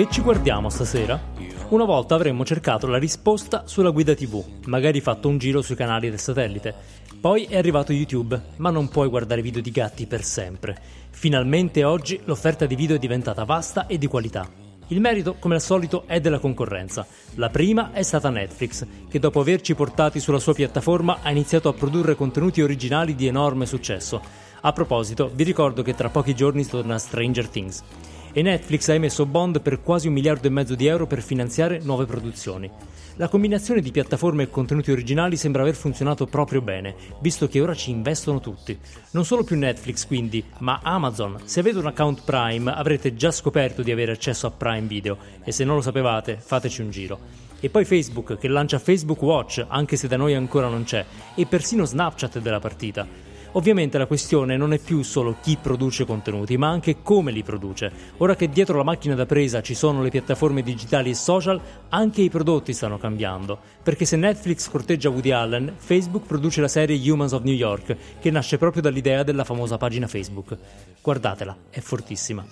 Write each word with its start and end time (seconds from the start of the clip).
Che 0.00 0.08
ci 0.10 0.22
guardiamo 0.22 0.70
stasera? 0.70 1.20
Una 1.68 1.84
volta 1.84 2.14
avremmo 2.14 2.42
cercato 2.42 2.86
la 2.86 2.96
risposta 2.96 3.64
sulla 3.66 3.90
guida 3.90 4.14
TV, 4.14 4.42
magari 4.64 5.02
fatto 5.02 5.28
un 5.28 5.36
giro 5.36 5.60
sui 5.60 5.74
canali 5.74 6.08
del 6.08 6.18
satellite. 6.18 6.74
Poi 7.20 7.44
è 7.44 7.58
arrivato 7.58 7.92
YouTube, 7.92 8.40
ma 8.56 8.70
non 8.70 8.88
puoi 8.88 9.10
guardare 9.10 9.42
video 9.42 9.60
di 9.60 9.70
gatti 9.70 10.06
per 10.06 10.24
sempre. 10.24 10.74
Finalmente 11.10 11.84
oggi 11.84 12.18
l'offerta 12.24 12.64
di 12.64 12.76
video 12.76 12.96
è 12.96 12.98
diventata 12.98 13.44
vasta 13.44 13.86
e 13.86 13.98
di 13.98 14.06
qualità. 14.06 14.48
Il 14.86 15.02
merito, 15.02 15.34
come 15.38 15.56
al 15.56 15.60
solito, 15.60 16.04
è 16.06 16.18
della 16.18 16.38
concorrenza. 16.38 17.06
La 17.34 17.50
prima 17.50 17.92
è 17.92 18.02
stata 18.02 18.30
Netflix, 18.30 18.86
che 19.06 19.18
dopo 19.18 19.40
averci 19.40 19.74
portati 19.74 20.18
sulla 20.18 20.38
sua 20.38 20.54
piattaforma 20.54 21.18
ha 21.20 21.30
iniziato 21.30 21.68
a 21.68 21.74
produrre 21.74 22.14
contenuti 22.14 22.62
originali 22.62 23.14
di 23.14 23.26
enorme 23.26 23.66
successo. 23.66 24.22
A 24.62 24.72
proposito, 24.72 25.30
vi 25.34 25.44
ricordo 25.44 25.82
che 25.82 25.94
tra 25.94 26.08
pochi 26.08 26.34
giorni 26.34 26.64
torna 26.64 26.96
Stranger 26.96 27.48
Things. 27.48 27.82
E 28.32 28.42
Netflix 28.42 28.88
ha 28.88 28.94
emesso 28.94 29.26
bond 29.26 29.60
per 29.60 29.82
quasi 29.82 30.06
un 30.06 30.14
miliardo 30.14 30.46
e 30.46 30.50
mezzo 30.50 30.76
di 30.76 30.86
euro 30.86 31.06
per 31.06 31.20
finanziare 31.20 31.80
nuove 31.82 32.06
produzioni. 32.06 32.70
La 33.16 33.28
combinazione 33.28 33.80
di 33.80 33.90
piattaforme 33.90 34.44
e 34.44 34.50
contenuti 34.50 34.92
originali 34.92 35.36
sembra 35.36 35.62
aver 35.62 35.74
funzionato 35.74 36.26
proprio 36.26 36.62
bene, 36.62 36.94
visto 37.20 37.48
che 37.48 37.60
ora 37.60 37.74
ci 37.74 37.90
investono 37.90 38.40
tutti. 38.40 38.78
Non 39.10 39.24
solo 39.24 39.42
più 39.42 39.58
Netflix 39.58 40.06
quindi, 40.06 40.42
ma 40.60 40.80
Amazon. 40.82 41.38
Se 41.44 41.60
avete 41.60 41.78
un 41.78 41.86
account 41.86 42.22
Prime 42.24 42.72
avrete 42.72 43.16
già 43.16 43.30
scoperto 43.30 43.82
di 43.82 43.90
avere 43.90 44.12
accesso 44.12 44.46
a 44.46 44.50
Prime 44.52 44.86
Video 44.86 45.18
e 45.44 45.50
se 45.52 45.64
non 45.64 45.74
lo 45.74 45.82
sapevate 45.82 46.38
fateci 46.40 46.80
un 46.82 46.90
giro. 46.90 47.18
E 47.58 47.68
poi 47.68 47.84
Facebook 47.84 48.38
che 48.38 48.48
lancia 48.48 48.78
Facebook 48.78 49.20
Watch, 49.20 49.66
anche 49.68 49.96
se 49.96 50.08
da 50.08 50.16
noi 50.16 50.34
ancora 50.34 50.68
non 50.68 50.84
c'è, 50.84 51.04
e 51.34 51.44
persino 51.46 51.84
Snapchat 51.84 52.38
della 52.38 52.60
partita. 52.60 53.29
Ovviamente 53.52 53.98
la 53.98 54.06
questione 54.06 54.56
non 54.56 54.72
è 54.72 54.78
più 54.78 55.02
solo 55.02 55.36
chi 55.40 55.58
produce 55.60 56.04
contenuti, 56.04 56.56
ma 56.56 56.68
anche 56.68 57.02
come 57.02 57.32
li 57.32 57.42
produce. 57.42 57.90
Ora 58.18 58.36
che 58.36 58.48
dietro 58.48 58.76
la 58.76 58.84
macchina 58.84 59.14
da 59.14 59.26
presa 59.26 59.60
ci 59.60 59.74
sono 59.74 60.02
le 60.02 60.10
piattaforme 60.10 60.62
digitali 60.62 61.10
e 61.10 61.14
social, 61.14 61.60
anche 61.88 62.22
i 62.22 62.28
prodotti 62.28 62.72
stanno 62.72 62.98
cambiando. 62.98 63.58
Perché 63.82 64.04
se 64.04 64.16
Netflix 64.16 64.68
corteggia 64.68 65.08
Woody 65.10 65.32
Allen, 65.32 65.74
Facebook 65.76 66.26
produce 66.26 66.60
la 66.60 66.68
serie 66.68 67.10
Humans 67.10 67.32
of 67.32 67.42
New 67.42 67.54
York, 67.54 67.96
che 68.20 68.30
nasce 68.30 68.56
proprio 68.56 68.82
dall'idea 68.82 69.22
della 69.22 69.44
famosa 69.44 69.76
pagina 69.78 70.06
Facebook. 70.06 70.56
Guardatela, 71.02 71.56
è 71.70 71.80
fortissima. 71.80 72.44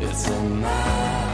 It's 0.00 0.28
a 0.28 0.42
mad, 0.42 1.33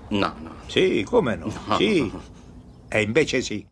No, 0.11 0.35
no. 0.39 0.55
Sì, 0.67 1.03
come 1.03 1.35
no? 1.35 1.51
no. 1.65 1.75
Sì. 1.77 2.11
E 2.89 3.01
invece 3.01 3.41
sì. 3.41 3.65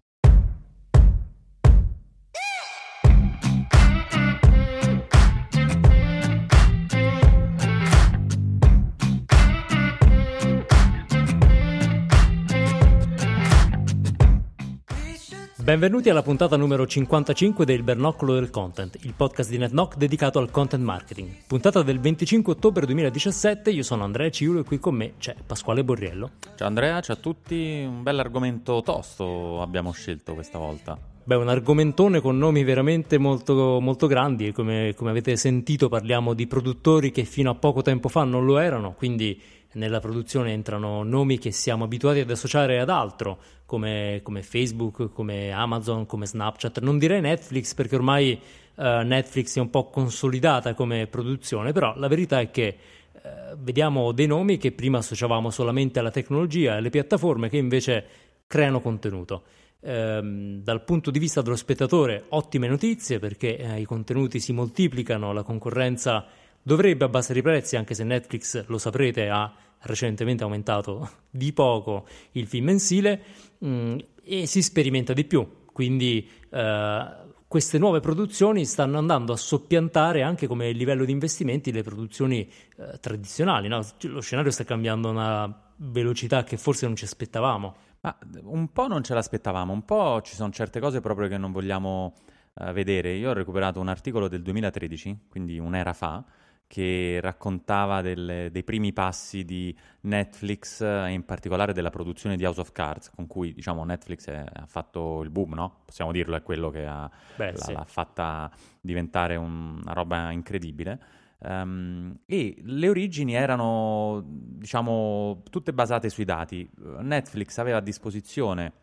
Benvenuti 15.70 16.10
alla 16.10 16.24
puntata 16.24 16.58
numero 16.58 16.88
55 16.88 17.64
del 17.64 17.84
Bernoccolo 17.84 18.34
del 18.34 18.50
Content, 18.50 18.98
il 19.04 19.14
podcast 19.16 19.52
di 19.52 19.60
NetNock 19.60 19.98
dedicato 19.98 20.40
al 20.40 20.50
content 20.50 20.84
marketing. 20.84 21.30
Puntata 21.46 21.84
del 21.84 22.00
25 22.00 22.54
ottobre 22.54 22.88
2017, 22.88 23.70
io 23.70 23.84
sono 23.84 24.04
Andrea 24.04 24.32
Ciulo 24.32 24.62
e 24.62 24.64
qui 24.64 24.80
con 24.80 24.96
me 24.96 25.14
c'è 25.20 25.36
Pasquale 25.46 25.84
Borriello. 25.84 26.32
Ciao 26.56 26.68
Andrea, 26.68 27.00
ciao 27.02 27.18
a 27.18 27.20
tutti, 27.20 27.86
un 27.86 28.02
bel 28.02 28.18
argomento 28.18 28.82
tosto 28.84 29.62
abbiamo 29.62 29.92
scelto 29.92 30.34
questa 30.34 30.58
volta. 30.58 30.98
Beh, 31.24 31.36
un 31.36 31.50
argomentone 31.50 32.20
con 32.20 32.40
nomi 32.40 32.64
veramente 32.64 33.20
molto, 33.20 33.80
molto 33.80 34.08
grandi 34.08 34.52
come, 34.52 34.96
come 34.96 35.12
avete 35.12 35.36
sentito 35.36 35.88
parliamo 35.88 36.34
di 36.34 36.48
produttori 36.48 37.12
che 37.12 37.26
fino 37.26 37.52
a 37.52 37.54
poco 37.54 37.84
tempo 37.84 38.10
fa 38.10 38.24
non 38.24 38.44
lo 38.44 38.58
erano, 38.58 38.96
quindi 38.98 39.40
nella 39.74 40.00
produzione 40.00 40.52
entrano 40.52 41.04
nomi 41.04 41.38
che 41.38 41.52
siamo 41.52 41.84
abituati 41.84 42.20
ad 42.20 42.32
associare 42.32 42.80
ad 42.80 42.90
altro, 42.90 43.40
come, 43.66 44.22
come 44.24 44.42
Facebook, 44.42 45.12
come 45.14 45.52
Amazon, 45.52 46.06
come 46.06 46.26
Snapchat. 46.26 46.80
Non 46.80 46.98
direi 46.98 47.22
Netflix 47.22 47.76
perché 47.76 47.96
ormai 47.96 48.40
uh, 48.76 48.82
Netflix 48.82 49.58
è 49.58 49.60
un 49.60 49.70
po' 49.70 49.90
consolidata 49.90 50.74
come 50.74 51.06
produzione, 51.06 51.72
però 51.72 51.94
la 51.98 52.08
verità 52.08 52.40
è 52.40 52.50
che 52.50 52.78
uh, 53.12 53.56
vediamo 53.58 54.12
dei 54.12 54.26
nomi 54.26 54.58
che 54.58 54.72
prima 54.72 54.98
associavamo 54.98 55.52
solamente 55.52 56.00
alla 56.00 56.12
tecnologia 56.12 56.74
e 56.74 56.78
alle 56.78 56.90
piattaforme 56.90 57.50
che 57.50 57.58
invece 57.58 58.06
creano 58.48 58.82
contenuto. 58.82 59.44
Um, 59.82 60.62
dal 60.62 60.84
punto 60.84 61.10
di 61.10 61.20
vista 61.20 61.42
dello 61.42 61.56
spettatore, 61.56 62.26
ottime 62.30 62.68
notizie 62.68 63.20
perché 63.20 63.58
eh, 63.58 63.80
i 63.80 63.86
contenuti 63.86 64.40
si 64.40 64.52
moltiplicano, 64.52 65.32
la 65.32 65.44
concorrenza 65.44 66.26
dovrebbe 66.62 67.06
abbassare 67.06 67.40
i 67.40 67.42
prezzi, 67.42 67.76
anche 67.76 67.94
se 67.94 68.04
Netflix, 68.04 68.66
lo 68.68 68.78
saprete, 68.78 69.30
ha 69.30 69.54
recentemente 69.82 70.44
aumentato 70.44 71.10
di 71.30 71.54
poco 71.54 72.06
il 72.32 72.48
film 72.48 72.66
mensile 72.66 73.22
mh, 73.60 73.68
mm, 73.68 73.98
e 74.24 74.46
si 74.46 74.62
sperimenta 74.62 75.14
di 75.14 75.26
più. 75.26 75.48
Quindi 75.72 76.30
eh, 76.50 77.06
queste 77.48 77.80
nuove 77.80 78.00
produzioni 78.00 78.66
stanno 78.66 78.98
andando 78.98 79.34
a 79.34 79.38
soppiantare 79.38 80.22
anche 80.22 80.46
come 80.46 80.72
livello 80.72 81.06
di 81.06 81.12
investimenti 81.12 81.72
le 81.72 81.82
produzioni 81.82 82.48
eh, 82.78 83.00
tradizionali. 83.00 83.68
No? 83.68 83.84
Lo 84.02 84.22
scenario 84.22 84.52
sta 84.52 84.64
cambiando 84.64 85.08
a 85.08 85.12
una 85.12 85.62
velocità 85.78 86.44
che 86.44 86.58
forse 86.58 86.86
non 86.86 86.96
ci 86.96 87.06
aspettavamo. 87.06 87.76
Ma 88.02 88.18
un 88.44 88.72
po' 88.72 88.88
non 88.88 89.04
ce 89.04 89.14
l'aspettavamo, 89.14 89.74
un 89.74 89.84
po' 89.84 90.22
ci 90.22 90.36
sono 90.36 90.52
certe 90.52 90.80
cose 90.80 91.02
proprio 91.02 91.28
che 91.28 91.38
non 91.38 91.52
vogliamo 91.52 92.14
uh, 92.54 92.72
vedere. 92.72 93.14
Io 93.16 93.32
ho 93.32 93.34
recuperato 93.34 93.80
un 93.80 93.90
articolo 93.90 94.28
del 94.28 94.42
2013, 94.42 95.26
quindi 95.28 95.58
un'era 95.58 95.94
fa, 95.94 96.24
che 96.70 97.18
raccontava 97.20 98.02
delle, 98.02 98.50
dei 98.52 98.64
primi 98.64 98.94
passi 98.94 99.44
di 99.44 99.76
Netflix 100.02 100.82
e 100.82 101.10
in 101.10 101.26
particolare 101.26 101.74
della 101.74 101.90
produzione 101.90 102.38
di 102.38 102.46
House 102.46 102.60
of 102.60 102.72
Cards, 102.74 103.10
con 103.10 103.26
cui 103.26 103.56
diciamo, 103.56 103.84
Netflix 103.84 104.28
è, 104.28 104.46
ha 104.54 104.68
fatto 104.68 105.24
il 105.24 105.32
boom, 105.32 105.56
no? 105.56 105.80
possiamo 105.86 106.12
dirlo, 106.12 106.36
è 106.36 106.44
quello 106.44 106.70
che 106.70 106.86
ha, 106.86 107.10
Beh, 107.38 107.54
la, 107.54 107.58
sì. 107.58 107.74
l'ha 107.74 107.86
fatta 107.86 108.52
diventare 108.80 109.36
un, 109.36 109.80
una 109.82 109.94
roba 109.94 110.30
incredibile. 110.30 111.02
Um, 111.40 112.20
e 112.28 112.58
le 112.62 112.88
origini 112.88 113.34
erano 113.34 114.22
diciamo 114.24 115.42
tutte 115.50 115.74
basate 115.74 116.10
sui 116.10 116.26
dati. 116.26 116.70
Netflix 117.00 117.58
aveva 117.58 117.78
a 117.78 117.82
disposizione, 117.82 118.74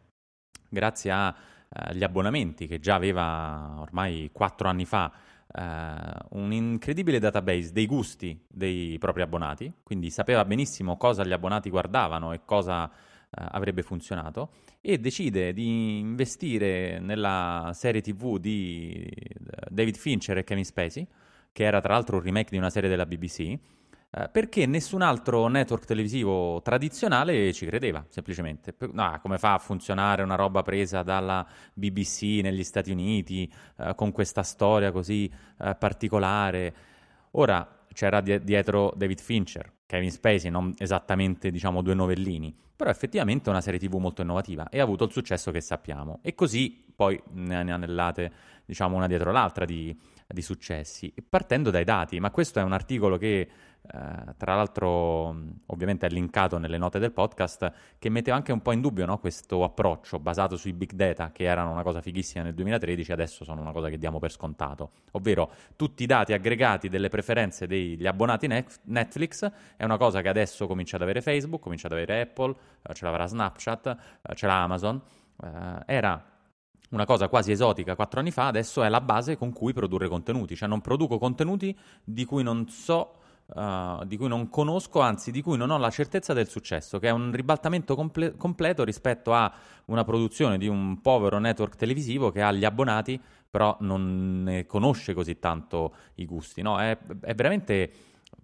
grazie 0.69 1.13
agli 1.69 2.03
abbonamenti 2.03 2.67
che 2.67 2.81
già 2.81 2.97
aveva 2.97 3.77
ormai 3.79 4.31
quattro 4.33 4.69
anni 4.69 4.87
fa, 4.87 5.13
Uh, 5.57 6.39
un 6.39 6.53
incredibile 6.53 7.19
database 7.19 7.73
dei 7.73 7.87
gusti 7.87 8.39
dei 8.47 8.99
propri 8.99 9.23
abbonati, 9.23 9.73
quindi 9.83 10.11
sapeva 10.11 10.45
benissimo 10.45 10.99
cosa 10.99 11.25
gli 11.25 11.33
abbonati 11.33 11.71
guardavano 11.71 12.35
e 12.35 12.43
cosa 12.45 12.85
uh, 12.85 12.91
avrebbe 13.31 13.81
funzionato, 13.81 14.51
e 14.83 14.99
decide 14.99 15.55
di 15.55 15.99
investire 15.99 16.99
nella 16.99 17.71
serie 17.73 18.03
TV 18.03 18.39
di 18.39 19.05
eh, 19.07 19.35
David 19.71 19.97
Fincher 19.97 20.37
e 20.37 20.45
Kevin 20.45 20.65
Spacey, 20.65 21.07
che 21.53 21.65
era 21.65 21.81
tra 21.81 21.95
l'altro 21.95 22.19
un 22.19 22.23
remake 22.23 22.51
di 22.51 22.59
una 22.59 22.69
serie 22.69 22.91
della 22.91 23.07
BBC, 23.07 23.59
perché 24.31 24.65
nessun 24.65 25.03
altro 25.03 25.47
network 25.49 25.85
televisivo 25.85 26.63
tradizionale 26.63 27.53
ci 27.53 27.67
credeva, 27.67 28.05
semplicemente. 28.09 28.75
No, 28.93 29.19
come 29.21 29.37
fa 29.37 29.55
a 29.55 29.59
funzionare 29.59 30.23
una 30.23 30.37
roba 30.37 30.63
presa 30.63 31.03
dalla 31.03 31.47
BBC 31.75 32.41
negli 32.43 32.65
Stati 32.65 32.91
Uniti, 32.91 33.51
uh, 33.77 33.95
con 33.95 34.13
questa 34.13 34.43
storia 34.43 34.91
così 34.91 35.31
uh, 35.59 35.77
particolare? 35.79 36.75
Ora, 37.33 37.85
c'era 37.93 38.21
di- 38.21 38.43
dietro 38.43 38.93
David 38.97 39.21
Fincher, 39.21 39.73
Kevin 39.87 40.11
Spacey, 40.11 40.51
non 40.51 40.75
esattamente 40.79 41.51
diciamo 41.51 41.83
due 41.83 41.95
novellini, 41.95 42.55
però 42.77 42.91
effettivamente 42.91 43.47
è 43.47 43.51
una 43.51 43.61
serie 43.61 43.79
tv 43.79 43.97
molto 43.97 44.23
innovativa 44.23 44.69
e 44.69 44.81
ha 44.81 44.83
avuto 44.83 45.05
il 45.05 45.13
successo 45.13 45.51
che 45.51 45.61
sappiamo. 45.61 46.21
E 46.23 46.35
così 46.35 46.85
poi 46.95 47.21
ne, 47.33 47.63
ne 47.63 47.73
anellate 47.73 48.33
diciamo 48.65 48.97
una 48.97 49.07
dietro 49.07 49.33
l'altra 49.33 49.65
di, 49.65 49.97
di 50.27 50.43
successi, 50.43 51.13
partendo 51.29 51.71
dai 51.71 51.85
dati, 51.85 52.21
ma 52.21 52.31
questo 52.31 52.59
è 52.59 52.63
un 52.63 52.73
articolo 52.73 53.17
che 53.17 53.49
eh, 53.93 54.35
tra 54.37 54.55
l'altro 54.55 55.35
ovviamente 55.67 56.07
è 56.07 56.11
linkato 56.11 56.59
nelle 56.59 56.79
note 56.79 56.99
del 56.99 57.13
podcast, 57.13 57.73
che 57.99 58.09
metteva 58.09 58.37
anche 58.37 58.53
un 58.53 58.61
po' 58.61 58.73
in 58.73 58.81
dubbio 58.81 59.07
no, 59.07 59.19
questo 59.19 59.65
approccio 59.65 60.19
basato 60.19 60.57
sui 60.57 60.73
big 60.73 60.93
data, 60.93 61.31
che 61.33 61.45
erano 61.45 61.71
una 61.71 61.83
cosa 61.83 62.01
fighissima 62.01 62.45
nel 62.45 62.55
2013, 62.55 63.13
adesso 63.13 63.45
sono 63.45 63.61
una 63.61 63.73
cosa 63.73 63.89
che 63.89 63.99
diamo 63.99 64.19
per 64.19 64.33
scontato, 64.33 64.91
ovvero 65.13 65.51
tutti 65.77 66.03
i 66.03 66.07
dati 66.07 66.33
aggregati 66.33 66.89
delle 66.89 67.09
preferenze 67.09 67.67
degli 67.67 68.07
abbonati 68.07 68.47
Netflix, 68.47 69.51
è 69.77 69.85
una 69.85 69.97
cosa 69.97 70.21
che 70.21 70.29
adesso 70.29 70.67
comincia 70.67 70.97
ad 70.97 71.03
avere 71.03 71.21
Facebook, 71.21 71.63
comincia 71.63 71.87
ad 71.87 71.93
avere 71.93 72.23
Apple, 72.23 72.55
eh, 72.83 72.95
ce 72.95 73.05
l'avrà 73.05 73.27
Snapchat, 73.27 73.97
eh, 74.23 74.35
ce 74.35 74.47
l'ha 74.47 74.63
Amazon, 74.63 75.03
era 75.85 76.25
una 76.91 77.05
cosa 77.05 77.29
quasi 77.29 77.51
esotica 77.51 77.95
quattro 77.95 78.21
anni 78.21 78.31
fa, 78.31 78.47
adesso 78.47 78.83
è 78.83 78.89
la 78.89 79.01
base 79.01 79.37
con 79.37 79.53
cui 79.53 79.73
produrre 79.73 80.09
contenuti, 80.09 80.55
cioè 80.55 80.69
non 80.69 80.81
produco 80.81 81.19
contenuti 81.19 81.77
di 82.05 82.25
cui 82.25 82.43
non 82.43 82.69
so 82.69 83.19
Uh, 83.47 84.05
di 84.05 84.17
cui 84.17 84.27
non 84.27 84.49
conosco, 84.49 84.99
anzi 84.99 85.31
di 85.31 85.41
cui 85.41 85.57
non 85.57 85.71
ho 85.71 85.79
la 85.79 85.91
certezza 85.91 86.33
del 86.33 86.49
successo, 86.49 86.99
che 86.99 87.07
è 87.07 87.13
un 87.13 87.31
ribaltamento 87.31 87.95
comple- 87.95 88.37
completo 88.37 88.83
rispetto 88.83 89.33
a 89.33 89.53
una 89.85 90.03
produzione 90.03 90.59
di 90.59 90.67
un 90.67 91.01
povero 91.01 91.39
network 91.39 91.77
televisivo 91.77 92.33
che 92.33 92.43
ha 92.43 92.51
gli 92.51 92.65
abbonati, 92.65 93.21
però 93.49 93.77
non 93.81 94.43
ne 94.43 94.67
conosce 94.67 95.15
così 95.15 95.39
tanto 95.39 95.95
i 96.17 96.27
gusti. 96.27 96.61
No? 96.61 96.81
È, 96.81 96.99
è 97.21 97.35
veramente 97.37 97.93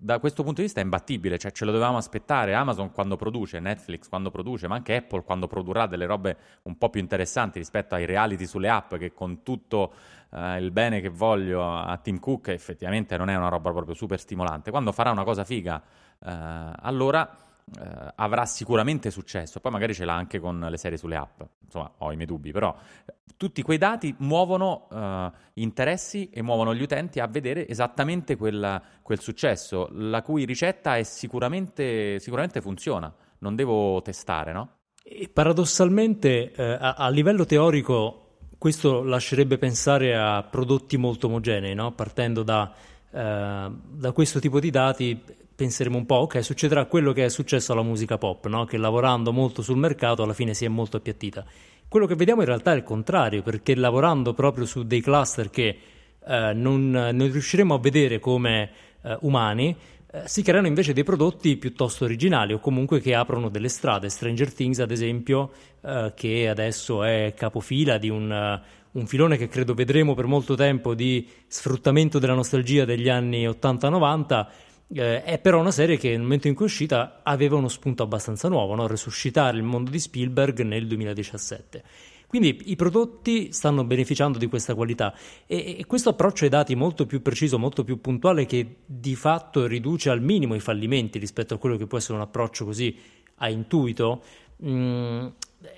da 0.02 0.18
questo 0.18 0.42
punto 0.42 0.60
di 0.60 0.66
vista 0.66 0.80
è 0.80 0.82
imbattibile, 0.82 1.38
cioè 1.38 1.52
ce 1.52 1.64
lo 1.64 1.70
dovevamo 1.70 1.96
aspettare 1.96 2.54
Amazon 2.54 2.90
quando 2.90 3.14
produce, 3.14 3.60
Netflix 3.60 4.08
quando 4.08 4.32
produce, 4.32 4.66
ma 4.66 4.74
anche 4.74 4.96
Apple 4.96 5.22
quando 5.22 5.46
produrrà 5.46 5.86
delle 5.86 6.06
robe 6.06 6.36
un 6.62 6.76
po' 6.76 6.90
più 6.90 7.00
interessanti 7.00 7.60
rispetto 7.60 7.94
ai 7.94 8.04
reality 8.04 8.44
sulle 8.44 8.68
app 8.68 8.96
che 8.96 9.12
con 9.12 9.44
tutto 9.44 9.92
eh, 10.30 10.58
il 10.58 10.72
bene 10.72 11.00
che 11.00 11.08
voglio 11.08 11.64
a 11.64 11.96
Tim 11.98 12.18
Cook 12.18 12.48
effettivamente 12.48 13.16
non 13.16 13.30
è 13.30 13.36
una 13.36 13.48
roba 13.48 13.70
proprio 13.70 13.94
super 13.94 14.18
stimolante. 14.18 14.72
Quando 14.72 14.90
farà 14.90 15.12
una 15.12 15.22
cosa 15.22 15.44
figa, 15.44 15.80
eh, 15.80 16.70
allora 16.80 17.36
eh, 17.78 18.12
avrà 18.16 18.44
sicuramente 18.46 19.10
successo, 19.10 19.60
poi 19.60 19.72
magari 19.72 19.94
ce 19.94 20.04
l'ha 20.04 20.14
anche 20.14 20.38
con 20.38 20.66
le 20.68 20.76
serie 20.76 20.98
sulle 20.98 21.16
app, 21.16 21.40
insomma 21.64 21.90
ho 21.98 22.12
i 22.12 22.16
miei 22.16 22.26
dubbi, 22.26 22.52
però 22.52 22.74
eh, 23.06 23.14
tutti 23.36 23.62
quei 23.62 23.78
dati 23.78 24.14
muovono 24.18 24.88
eh, 24.92 25.30
interessi 25.54 26.28
e 26.30 26.42
muovono 26.42 26.74
gli 26.74 26.82
utenti 26.82 27.20
a 27.20 27.26
vedere 27.26 27.66
esattamente 27.68 28.36
quel, 28.36 28.80
quel 29.02 29.20
successo, 29.20 29.88
la 29.92 30.22
cui 30.22 30.44
ricetta 30.44 30.96
è 30.96 31.02
sicuramente, 31.02 32.18
sicuramente 32.18 32.60
funziona, 32.60 33.12
non 33.38 33.56
devo 33.56 34.00
testare, 34.02 34.52
no? 34.52 34.76
E 35.02 35.28
paradossalmente 35.28 36.52
eh, 36.52 36.62
a, 36.62 36.94
a, 36.94 37.08
livello 37.08 37.44
teorico 37.44 38.22
questo 38.56 39.02
lascerebbe 39.02 39.58
pensare 39.58 40.16
a 40.16 40.44
prodotti 40.44 40.96
molto 40.96 41.26
omogenei, 41.26 41.74
no? 41.74 41.90
partendo 41.90 42.44
da, 42.44 42.72
eh, 43.10 43.70
da 43.70 44.12
questo 44.12 44.38
tipo 44.38 44.60
di 44.60 44.70
dati 44.70 45.20
penseremo 45.62 45.96
un 45.96 46.06
po', 46.06 46.16
ok, 46.16 46.42
succederà 46.42 46.86
quello 46.86 47.12
che 47.12 47.24
è 47.24 47.28
successo 47.28 47.70
alla 47.70 47.84
musica 47.84 48.18
pop, 48.18 48.48
no? 48.48 48.64
che 48.64 48.76
lavorando 48.76 49.32
molto 49.32 49.62
sul 49.62 49.76
mercato 49.76 50.24
alla 50.24 50.32
fine 50.32 50.54
si 50.54 50.64
è 50.64 50.68
molto 50.68 50.96
appiattita. 50.96 51.44
Quello 51.86 52.06
che 52.06 52.16
vediamo 52.16 52.40
in 52.40 52.48
realtà 52.48 52.72
è 52.72 52.76
il 52.76 52.82
contrario, 52.82 53.42
perché 53.42 53.76
lavorando 53.76 54.34
proprio 54.34 54.66
su 54.66 54.82
dei 54.82 55.00
cluster 55.00 55.50
che 55.50 55.78
eh, 56.26 56.52
non, 56.52 56.90
non, 56.90 57.30
riusciremo 57.30 57.74
a 57.74 57.78
vedere 57.78 58.18
come 58.18 58.70
eh, 59.02 59.16
umani, 59.20 59.76
eh, 60.10 60.22
si 60.24 60.42
creano 60.42 60.66
invece 60.66 60.92
dei 60.92 61.04
prodotti 61.04 61.56
piuttosto 61.56 62.04
originali 62.04 62.54
o 62.54 62.58
comunque 62.58 62.98
che 63.00 63.14
aprono 63.14 63.48
delle 63.48 63.68
strade. 63.68 64.08
Stranger 64.08 64.52
Things, 64.52 64.80
ad 64.80 64.90
esempio, 64.90 65.52
eh, 65.80 66.12
che 66.16 66.48
adesso 66.48 67.04
è 67.04 67.34
capofila 67.36 67.98
di 67.98 68.08
un, 68.08 68.28
uh, 68.32 68.98
un, 68.98 69.06
filone 69.06 69.36
che 69.36 69.46
credo 69.46 69.74
vedremo 69.74 70.14
per 70.14 70.26
molto 70.26 70.56
tempo 70.56 70.94
di 70.94 71.28
sfruttamento 71.46 72.18
della 72.18 72.34
nostalgia 72.34 72.84
degli 72.84 73.08
anni 73.08 73.46
80-90 73.46 74.46
eh, 74.94 75.22
è 75.22 75.38
però 75.38 75.60
una 75.60 75.70
serie 75.70 75.96
che 75.96 76.10
nel 76.10 76.20
momento 76.20 76.48
in 76.48 76.54
cui 76.54 76.64
è 76.64 76.68
uscita 76.68 77.20
aveva 77.22 77.56
uno 77.56 77.68
spunto 77.68 78.02
abbastanza 78.02 78.48
nuovo, 78.48 78.74
no? 78.74 78.86
resuscitare 78.86 79.56
il 79.56 79.62
mondo 79.62 79.90
di 79.90 79.98
Spielberg 79.98 80.60
nel 80.62 80.86
2017. 80.86 81.82
Quindi 82.26 82.62
i 82.66 82.76
prodotti 82.76 83.52
stanno 83.52 83.84
beneficiando 83.84 84.38
di 84.38 84.46
questa 84.46 84.74
qualità 84.74 85.14
e, 85.46 85.76
e, 85.80 85.84
questo 85.84 86.08
approccio 86.08 86.44
ai 86.44 86.50
dati 86.50 86.74
molto 86.74 87.04
più 87.04 87.20
preciso, 87.20 87.58
molto 87.58 87.84
più 87.84 88.00
puntuale 88.00 88.46
che 88.46 88.76
di 88.86 89.14
fatto 89.14 89.66
riduce 89.66 90.08
al 90.08 90.22
minimo 90.22 90.54
i 90.54 90.60
fallimenti 90.60 91.18
rispetto 91.18 91.52
a 91.52 91.58
quello 91.58 91.76
che 91.76 91.86
può 91.86 91.98
essere 91.98 92.14
un 92.14 92.22
approccio 92.22 92.64
così 92.64 92.96
a 93.36 93.50
intuito, 93.50 94.22
mh, 94.56 94.70
mm, 94.70 95.26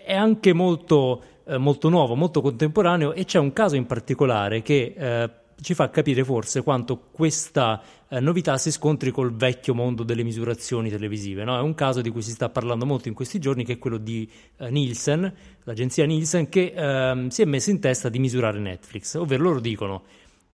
è 0.05 0.15
anche 0.15 0.53
molto, 0.53 1.23
eh, 1.45 1.59
molto, 1.59 1.89
nuovo, 1.89 2.15
molto 2.15 2.41
contemporaneo 2.41 3.15
e 3.15 3.25
c'è 3.25 3.41
un 3.41 3.53
caso 3.53 3.75
in 3.75 3.87
particolare 3.87 4.63
che 4.63 4.95
eh, 4.97 5.31
ci 5.61 5.75
fa 5.75 5.91
capire 5.91 6.25
forse 6.25 6.63
quanto 6.63 6.99
questa 7.11 7.83
eh, 8.09 8.21
novità 8.21 8.59
si 8.59 8.71
scontri 8.71 9.11
col 9.11 9.35
vecchio 9.35 9.75
mondo 9.75 10.03
delle 10.03 10.23
misurazioni 10.23 10.91
televisive. 10.91 11.45
No? 11.45 11.57
È 11.57 11.61
un 11.61 11.75
caso 11.75 12.01
di 12.01 12.11
cui 12.11 12.23
si 12.23 12.31
sta 12.31 12.49
parlando 12.49 12.87
molto 12.87 13.09
in 13.09 13.15
questi 13.15 13.39
giorni, 13.39 13.65
che 13.65 13.75
è 13.75 13.79
quello 13.79 13.99
di 13.99 14.29
eh, 14.59 14.71
Nielsen, 14.71 15.33
l'agenzia 15.65 16.07
Nielsen, 16.07 16.49
che 16.49 16.73
ehm, 16.75 17.29
si 17.29 17.43
è 17.43 17.45
messa 17.45 17.71
in 17.71 17.81
testa 17.81 18.09
di 18.09 18.19
misurare 18.19 18.59
Netflix, 18.59 19.15
ovvero 19.15 19.43
loro 19.43 19.61
dicono. 19.61 20.03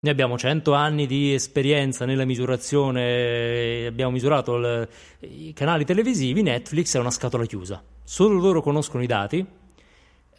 Noi 0.03 0.13
abbiamo 0.13 0.39
100 0.39 0.73
anni 0.73 1.07
di 1.07 1.35
esperienza 1.35 2.07
nella 2.07 2.25
misurazione, 2.25 3.85
abbiamo 3.87 4.13
misurato 4.13 4.57
il, 4.57 4.89
i 5.21 5.53
canali 5.53 5.85
televisivi, 5.85 6.41
Netflix 6.41 6.97
è 6.97 6.99
una 6.99 7.11
scatola 7.11 7.45
chiusa. 7.45 7.83
Solo 8.03 8.41
loro 8.41 8.63
conoscono 8.63 9.03
i 9.03 9.07
dati, 9.07 9.47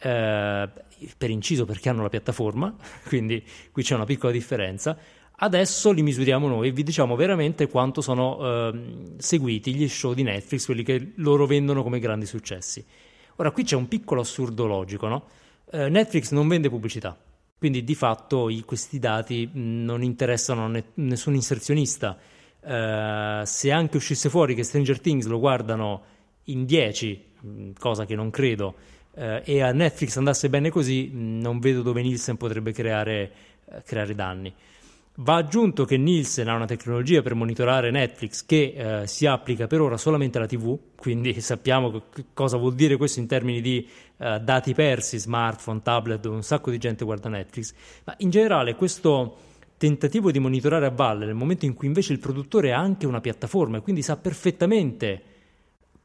eh, 0.00 0.68
per 1.16 1.30
inciso 1.30 1.64
perché 1.64 1.88
hanno 1.88 2.02
la 2.02 2.08
piattaforma, 2.08 2.74
quindi 3.06 3.42
qui 3.70 3.82
c'è 3.82 3.94
una 3.94 4.04
piccola 4.04 4.32
differenza. 4.32 4.96
Adesso 5.34 5.90
li 5.90 6.02
misuriamo 6.02 6.46
noi 6.46 6.68
e 6.68 6.72
vi 6.72 6.82
diciamo 6.82 7.16
veramente 7.16 7.66
quanto 7.68 8.00
sono 8.00 8.68
eh, 8.70 9.14
seguiti 9.16 9.74
gli 9.74 9.88
show 9.88 10.14
di 10.14 10.22
Netflix, 10.22 10.66
quelli 10.66 10.84
che 10.84 11.12
loro 11.16 11.46
vendono 11.46 11.82
come 11.82 11.98
grandi 11.98 12.26
successi. 12.26 12.84
Ora, 13.36 13.50
qui 13.50 13.64
c'è 13.64 13.74
un 13.74 13.88
piccolo 13.88 14.20
assurdo 14.20 14.66
logico, 14.66 15.08
no? 15.08 15.26
eh, 15.72 15.88
Netflix 15.88 16.30
non 16.32 16.46
vende 16.48 16.68
pubblicità, 16.68 17.18
quindi 17.58 17.82
di 17.82 17.94
fatto 17.94 18.48
i, 18.48 18.62
questi 18.62 18.98
dati 18.98 19.48
non 19.52 20.02
interessano 20.02 20.68
ne, 20.68 20.84
nessun 20.94 21.34
inserzionista. 21.34 22.18
Eh, 22.64 23.42
se 23.44 23.72
anche 23.72 23.96
uscisse 23.96 24.28
fuori 24.28 24.54
che 24.54 24.62
Stranger 24.62 25.00
Things 25.00 25.26
lo 25.26 25.38
guardano 25.38 26.02
in 26.44 26.64
10, 26.64 27.24
cosa 27.78 28.04
che 28.04 28.14
non 28.14 28.30
credo, 28.30 28.74
eh, 29.14 29.42
e 29.44 29.62
a 29.62 29.72
Netflix 29.72 30.16
andasse 30.16 30.48
bene 30.48 30.70
così, 30.70 31.10
non 31.12 31.58
vedo 31.58 31.82
dove 31.82 32.02
Nielsen 32.02 32.36
potrebbe 32.36 32.72
creare, 32.72 33.32
eh, 33.64 33.82
creare 33.84 34.14
danni. 34.14 34.52
Va 35.16 35.36
aggiunto 35.36 35.84
che 35.84 35.98
Nielsen 35.98 36.48
ha 36.48 36.54
una 36.54 36.64
tecnologia 36.64 37.20
per 37.20 37.34
monitorare 37.34 37.90
Netflix 37.90 38.46
che 38.46 39.02
eh, 39.02 39.06
si 39.06 39.26
applica 39.26 39.66
per 39.66 39.82
ora 39.82 39.98
solamente 39.98 40.38
alla 40.38 40.46
TV, 40.46 40.78
quindi 40.96 41.38
sappiamo 41.42 42.04
cosa 42.32 42.56
vuol 42.56 42.74
dire 42.74 42.96
questo 42.96 43.20
in 43.20 43.26
termini 43.26 43.60
di 43.60 43.86
eh, 44.16 44.40
dati 44.40 44.72
persi, 44.72 45.18
smartphone, 45.18 45.82
tablet, 45.82 46.24
un 46.24 46.42
sacco 46.42 46.70
di 46.70 46.78
gente 46.78 47.04
guarda 47.04 47.28
Netflix, 47.28 47.74
ma 48.04 48.14
in 48.18 48.30
generale 48.30 48.74
questo 48.74 49.36
tentativo 49.76 50.30
di 50.30 50.38
monitorare 50.38 50.86
a 50.86 50.90
valle 50.90 51.26
nel 51.26 51.34
momento 51.34 51.66
in 51.66 51.74
cui 51.74 51.88
invece 51.88 52.12
il 52.12 52.18
produttore 52.18 52.72
ha 52.72 52.78
anche 52.78 53.04
una 53.04 53.20
piattaforma 53.20 53.78
e 53.78 53.80
quindi 53.80 54.00
sa 54.00 54.16
perfettamente 54.16 55.31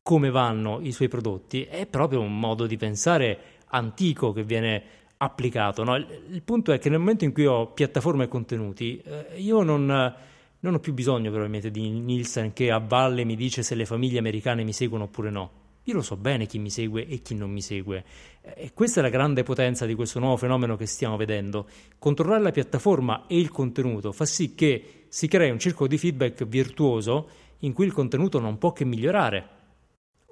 come 0.07 0.31
vanno 0.31 0.79
i 0.81 0.93
suoi 0.93 1.09
prodotti, 1.09 1.63
è 1.63 1.85
proprio 1.85 2.21
un 2.21 2.39
modo 2.39 2.65
di 2.65 2.77
pensare 2.77 3.39
antico 3.71 4.31
che 4.31 4.43
viene 4.43 4.81
applicato. 5.17 5.83
No? 5.83 5.97
Il, 5.97 6.07
il, 6.29 6.41
punto 6.43 6.71
è 6.71 6.79
che 6.79 6.87
nel 6.87 6.99
momento 6.99 7.25
in 7.25 7.33
cui 7.33 7.45
ho 7.45 7.67
piattaforme 7.73 8.23
e 8.23 8.27
contenuti, 8.29 9.01
eh, 9.03 9.33
io 9.35 9.63
non, 9.63 9.85
non, 9.85 10.73
ho 10.73 10.79
più 10.79 10.93
bisogno 10.93 11.29
probabilmente 11.29 11.71
di 11.71 11.89
Nielsen 11.89 12.53
che 12.53 12.71
a 12.71 12.77
valle 12.77 13.25
mi 13.25 13.35
dice 13.35 13.63
se 13.63 13.75
le 13.75 13.83
famiglie 13.83 14.19
americane 14.19 14.63
mi 14.63 14.71
seguono 14.71 15.03
oppure 15.03 15.29
no. 15.29 15.51
Io 15.83 15.93
lo 15.93 16.01
so 16.01 16.15
bene 16.15 16.45
chi 16.45 16.57
mi 16.57 16.69
segue 16.69 17.05
e 17.05 17.21
chi 17.21 17.35
non 17.35 17.51
mi 17.51 17.61
segue. 17.61 18.05
E 18.55 18.71
questa 18.73 19.01
è 19.01 19.03
la 19.03 19.09
grande 19.09 19.43
potenza 19.43 19.85
di 19.85 19.93
questo 19.93 20.19
nuovo 20.19 20.37
fenomeno 20.37 20.77
che 20.77 20.85
stiamo 20.85 21.17
vedendo. 21.17 21.67
Controllare 21.99 22.43
la 22.43 22.51
piattaforma 22.51 23.25
e 23.27 23.37
il 23.37 23.49
contenuto 23.49 24.13
fa 24.13 24.23
sì 24.23 24.55
che 24.55 25.03
si 25.09 25.27
crei 25.27 25.51
un 25.51 25.59
circolo 25.59 25.89
di 25.89 25.97
feedback 25.97 26.45
virtuoso 26.45 27.27
in 27.59 27.73
cui 27.73 27.85
il 27.85 27.91
contenuto 27.91 28.39
non 28.39 28.57
può 28.57 28.71
che 28.71 28.85
migliorare 28.85 29.55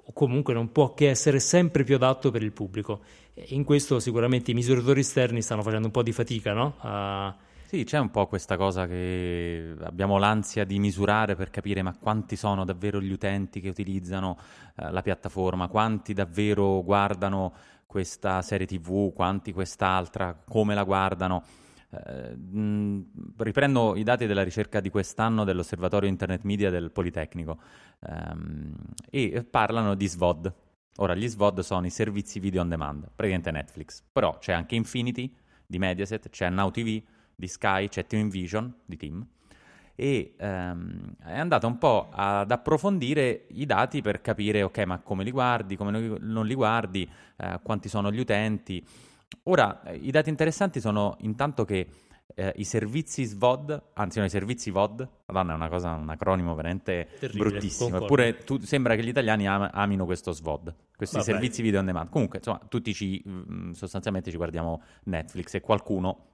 o 0.08 0.12
comunque 0.12 0.54
non 0.54 0.70
può 0.70 0.94
che 0.94 1.08
essere 1.08 1.40
sempre 1.40 1.82
più 1.82 1.96
adatto 1.96 2.30
per 2.30 2.42
il 2.42 2.52
pubblico. 2.52 3.00
In 3.48 3.64
questo 3.64 3.98
sicuramente 3.98 4.52
i 4.52 4.54
misuratori 4.54 5.00
esterni 5.00 5.42
stanno 5.42 5.62
facendo 5.62 5.86
un 5.86 5.92
po' 5.92 6.02
di 6.02 6.12
fatica, 6.12 6.52
no? 6.52 6.74
A... 6.78 7.36
Sì, 7.64 7.82
c'è 7.82 7.98
un 7.98 8.12
po' 8.12 8.28
questa 8.28 8.56
cosa 8.56 8.86
che 8.86 9.74
abbiamo 9.82 10.18
l'ansia 10.18 10.64
di 10.64 10.78
misurare 10.78 11.34
per 11.34 11.50
capire 11.50 11.82
ma 11.82 11.96
quanti 11.98 12.36
sono 12.36 12.64
davvero 12.64 13.00
gli 13.00 13.10
utenti 13.10 13.60
che 13.60 13.68
utilizzano 13.68 14.38
eh, 14.76 14.92
la 14.92 15.02
piattaforma, 15.02 15.66
quanti 15.66 16.12
davvero 16.12 16.84
guardano 16.84 17.52
questa 17.84 18.40
serie 18.42 18.66
TV, 18.66 19.12
quanti 19.12 19.52
quest'altra, 19.52 20.40
come 20.48 20.74
la 20.74 20.84
guardano. 20.84 21.42
Eh, 21.90 22.36
riprendo 23.38 23.96
i 23.96 24.02
dati 24.04 24.26
della 24.26 24.42
ricerca 24.44 24.80
di 24.80 24.90
quest'anno 24.90 25.44
dell'Osservatorio 25.44 26.08
Internet 26.08 26.42
Media 26.42 26.70
del 26.70 26.92
Politecnico 26.92 27.58
ehm, 28.00 28.74
e 29.10 29.44
parlano 29.44 29.94
di 29.94 30.06
SVOD. 30.06 30.54
Ora, 30.98 31.14
gli 31.14 31.28
SVOD 31.28 31.60
sono 31.60 31.86
i 31.86 31.90
servizi 31.90 32.40
video 32.40 32.62
on 32.62 32.68
demand, 32.68 33.10
praticamente 33.14 33.50
Netflix, 33.50 34.02
però 34.10 34.38
c'è 34.38 34.52
anche 34.52 34.74
Infinity 34.74 35.34
di 35.66 35.78
Mediaset, 35.78 36.28
c'è 36.30 36.48
Now 36.48 36.70
TV 36.70 37.02
di 37.34 37.48
Sky, 37.48 37.88
c'è 37.88 38.06
TVision 38.06 38.74
di 38.84 38.96
Team 38.96 39.26
e 39.98 40.34
ehm, 40.36 41.16
è 41.24 41.38
andata 41.38 41.66
un 41.66 41.78
po' 41.78 42.08
ad 42.12 42.50
approfondire 42.50 43.46
i 43.48 43.64
dati 43.64 44.02
per 44.02 44.20
capire, 44.20 44.62
ok, 44.62 44.78
ma 44.84 44.98
come 45.00 45.24
li 45.24 45.30
guardi, 45.30 45.74
come 45.74 46.18
non 46.20 46.46
li 46.46 46.54
guardi, 46.54 47.10
eh, 47.36 47.58
quanti 47.62 47.88
sono 47.88 48.12
gli 48.12 48.20
utenti. 48.20 48.86
Ora, 49.44 49.82
i 49.92 50.10
dati 50.10 50.28
interessanti 50.28 50.80
sono 50.80 51.16
intanto 51.20 51.64
che 51.64 51.88
eh, 52.38 52.52
i 52.56 52.64
servizi 52.64 53.24
SVOD, 53.24 53.82
anzi 53.94 54.18
no, 54.18 54.26
i 54.26 54.28
servizi 54.28 54.70
VOD, 54.70 55.08
madonna 55.26 55.52
è 55.52 55.56
una 55.56 55.68
cosa, 55.68 55.92
un 55.92 56.08
acronimo 56.10 56.54
veramente 56.54 57.08
Terribile, 57.18 57.48
bruttissimo, 57.48 57.88
concordo. 57.88 58.04
eppure 58.04 58.44
tu, 58.44 58.60
sembra 58.60 58.94
che 58.94 59.02
gli 59.02 59.08
italiani 59.08 59.48
am- 59.48 59.70
amino 59.72 60.04
questo 60.04 60.32
SVOD, 60.32 60.74
questi 60.94 61.16
Vabbè. 61.16 61.30
servizi 61.30 61.62
video 61.62 61.80
on 61.80 61.86
demand. 61.86 62.10
Comunque, 62.10 62.38
insomma, 62.38 62.60
tutti 62.68 62.92
ci, 62.92 63.22
mh, 63.24 63.70
sostanzialmente 63.70 64.30
ci 64.30 64.36
guardiamo 64.36 64.82
Netflix 65.04 65.54
e 65.54 65.60
qualcuno 65.62 66.24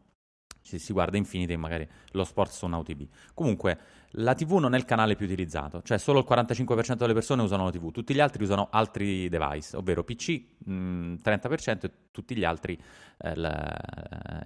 ci 0.62 0.78
si 0.78 0.92
guarda 0.92 1.16
Infinity 1.16 1.57
magari 1.57 1.87
lo 2.12 2.25
sport 2.25 2.50
su 2.50 2.66
Now 2.66 2.83
TV. 2.83 3.07
Comunque, 3.35 3.78
la 4.16 4.35
TV 4.35 4.59
non 4.59 4.75
è 4.75 4.78
il 4.78 4.85
canale 4.85 5.16
più 5.16 5.26
utilizzato, 5.26 5.83
cioè 5.83 5.99
solo 5.99 6.19
il 6.19 6.26
45% 6.28 6.95
delle 6.97 7.14
persone 7.14 7.42
usano 7.42 7.64
la 7.64 7.71
TV, 7.71 7.90
tutti 7.90 8.14
gli 8.14 8.21
altri 8.21 8.42
usano 8.42 8.69
altri 8.71 9.28
device, 9.28 9.76
ovvero 9.76 10.04
PC 10.04 10.42
mh, 10.64 11.14
30% 11.25 11.85
e 11.85 11.90
tutti 12.11 12.37
gli 12.37 12.45
altri 12.45 12.78
eh, 13.19 13.35
la, 13.37 13.81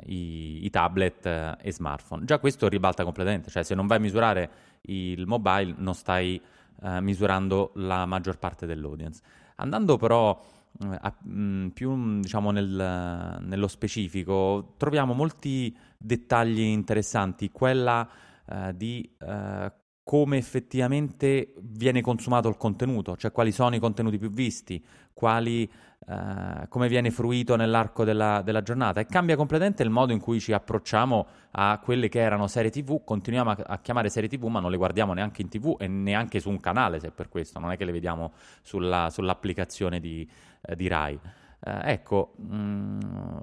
i, 0.05 0.65
i, 0.65 0.71
tablet 0.71 1.27
eh, 1.27 1.57
e 1.61 1.73
smartphone. 1.73 2.25
Già 2.25 2.39
questo 2.39 2.69
ribalta 2.69 3.03
completamente, 3.03 3.51
cioè 3.51 3.65
se 3.65 3.75
non 3.75 3.87
vai 3.87 3.99
a 3.99 4.01
misurare 4.01 4.51
il 4.83 5.27
mobile 5.27 5.75
non 5.79 5.95
stai 5.95 6.41
eh, 6.83 7.01
misurando 7.01 7.73
la 7.75 8.07
maggior 8.07 8.39
parte 8.39 8.67
dell'audience. 8.67 9.21
Andando 9.57 9.97
però 9.97 10.39
a, 10.79 11.15
mh, 11.23 11.69
più 11.69 12.21
diciamo 12.21 12.51
nel, 12.51 13.39
nello 13.41 13.69
specifico, 13.69 14.75
troviamo 14.77 15.15
molti 15.15 15.77
dettagli 15.97 16.61
interessanti. 16.61 17.51
Quella 17.51 18.09
uh, 18.47 18.73
di 18.73 19.09
uh, 19.21 19.73
come 20.03 20.37
effettivamente 20.37 21.55
viene 21.63 22.01
consumato 22.01 22.49
il 22.49 22.57
contenuto, 22.57 23.17
cioè 23.17 23.33
quali 23.33 23.51
sono 23.51 23.75
i 23.75 23.81
contenuti 23.81 24.19
più 24.19 24.31
visti, 24.31 24.85
quali, 25.13 25.69
uh, 26.07 26.69
come 26.69 26.89
viene 26.89 27.11
fruito 27.11 27.57
nell'arco 27.57 28.05
della, 28.05 28.43
della, 28.43 28.63
giornata 28.63 29.01
e 29.01 29.07
cambia 29.07 29.37
completamente 29.37 29.83
il 29.83 29.91
modo 29.91 30.13
in 30.13 30.21
cui 30.21 30.41
ci 30.41 30.53
approcciamo 30.53 31.27
a 31.53 31.79
quelle 31.83 32.09
che 32.09 32.21
erano 32.21 32.47
serie 32.47 32.71
TV, 32.71 33.03
continuiamo 33.05 33.51
a, 33.51 33.57
a 33.67 33.79
chiamare 33.79 34.09
serie 34.09 34.29
TV 34.29 34.45
ma 34.45 34.61
non 34.61 34.71
le 34.71 34.77
guardiamo 34.77 35.13
neanche 35.13 35.43
in 35.43 35.49
TV 35.49 35.77
e 35.79 35.87
neanche 35.89 36.41
su 36.41 36.51
un 36.51 36.61
canale 36.61 37.01
se 37.01 37.11
per 37.11 37.29
questo, 37.29 37.59
non 37.59 37.71
è 37.73 37.77
che 37.77 37.85
le 37.85 37.93
vediamo 37.93 38.33
sulla, 38.63 39.11
sull'applicazione 39.11 40.01
di, 40.01 40.29
eh, 40.63 40.77
di 40.77 40.89
Rai. 40.89 41.19
Eh, 41.59 41.81
ecco, 41.93 42.35
mh, 42.37 42.57
mm, 42.57 42.99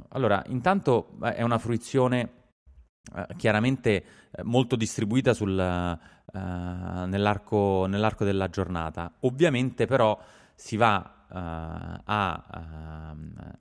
allora 0.09 0.43
intanto 0.47 1.17
è 1.21 1.41
una 1.41 1.57
fruizione 1.57 2.41
Uh, 3.13 3.35
chiaramente 3.35 4.05
uh, 4.31 4.43
molto 4.45 4.77
distribuita 4.77 5.33
sul, 5.33 5.49
uh, 5.51 6.37
nell'arco, 7.05 7.85
nell'arco, 7.85 8.23
della 8.23 8.47
giornata. 8.47 9.11
Ovviamente 9.19 9.85
però 9.85 10.17
si 10.55 10.77
va 10.77 11.22
a, 11.33 12.01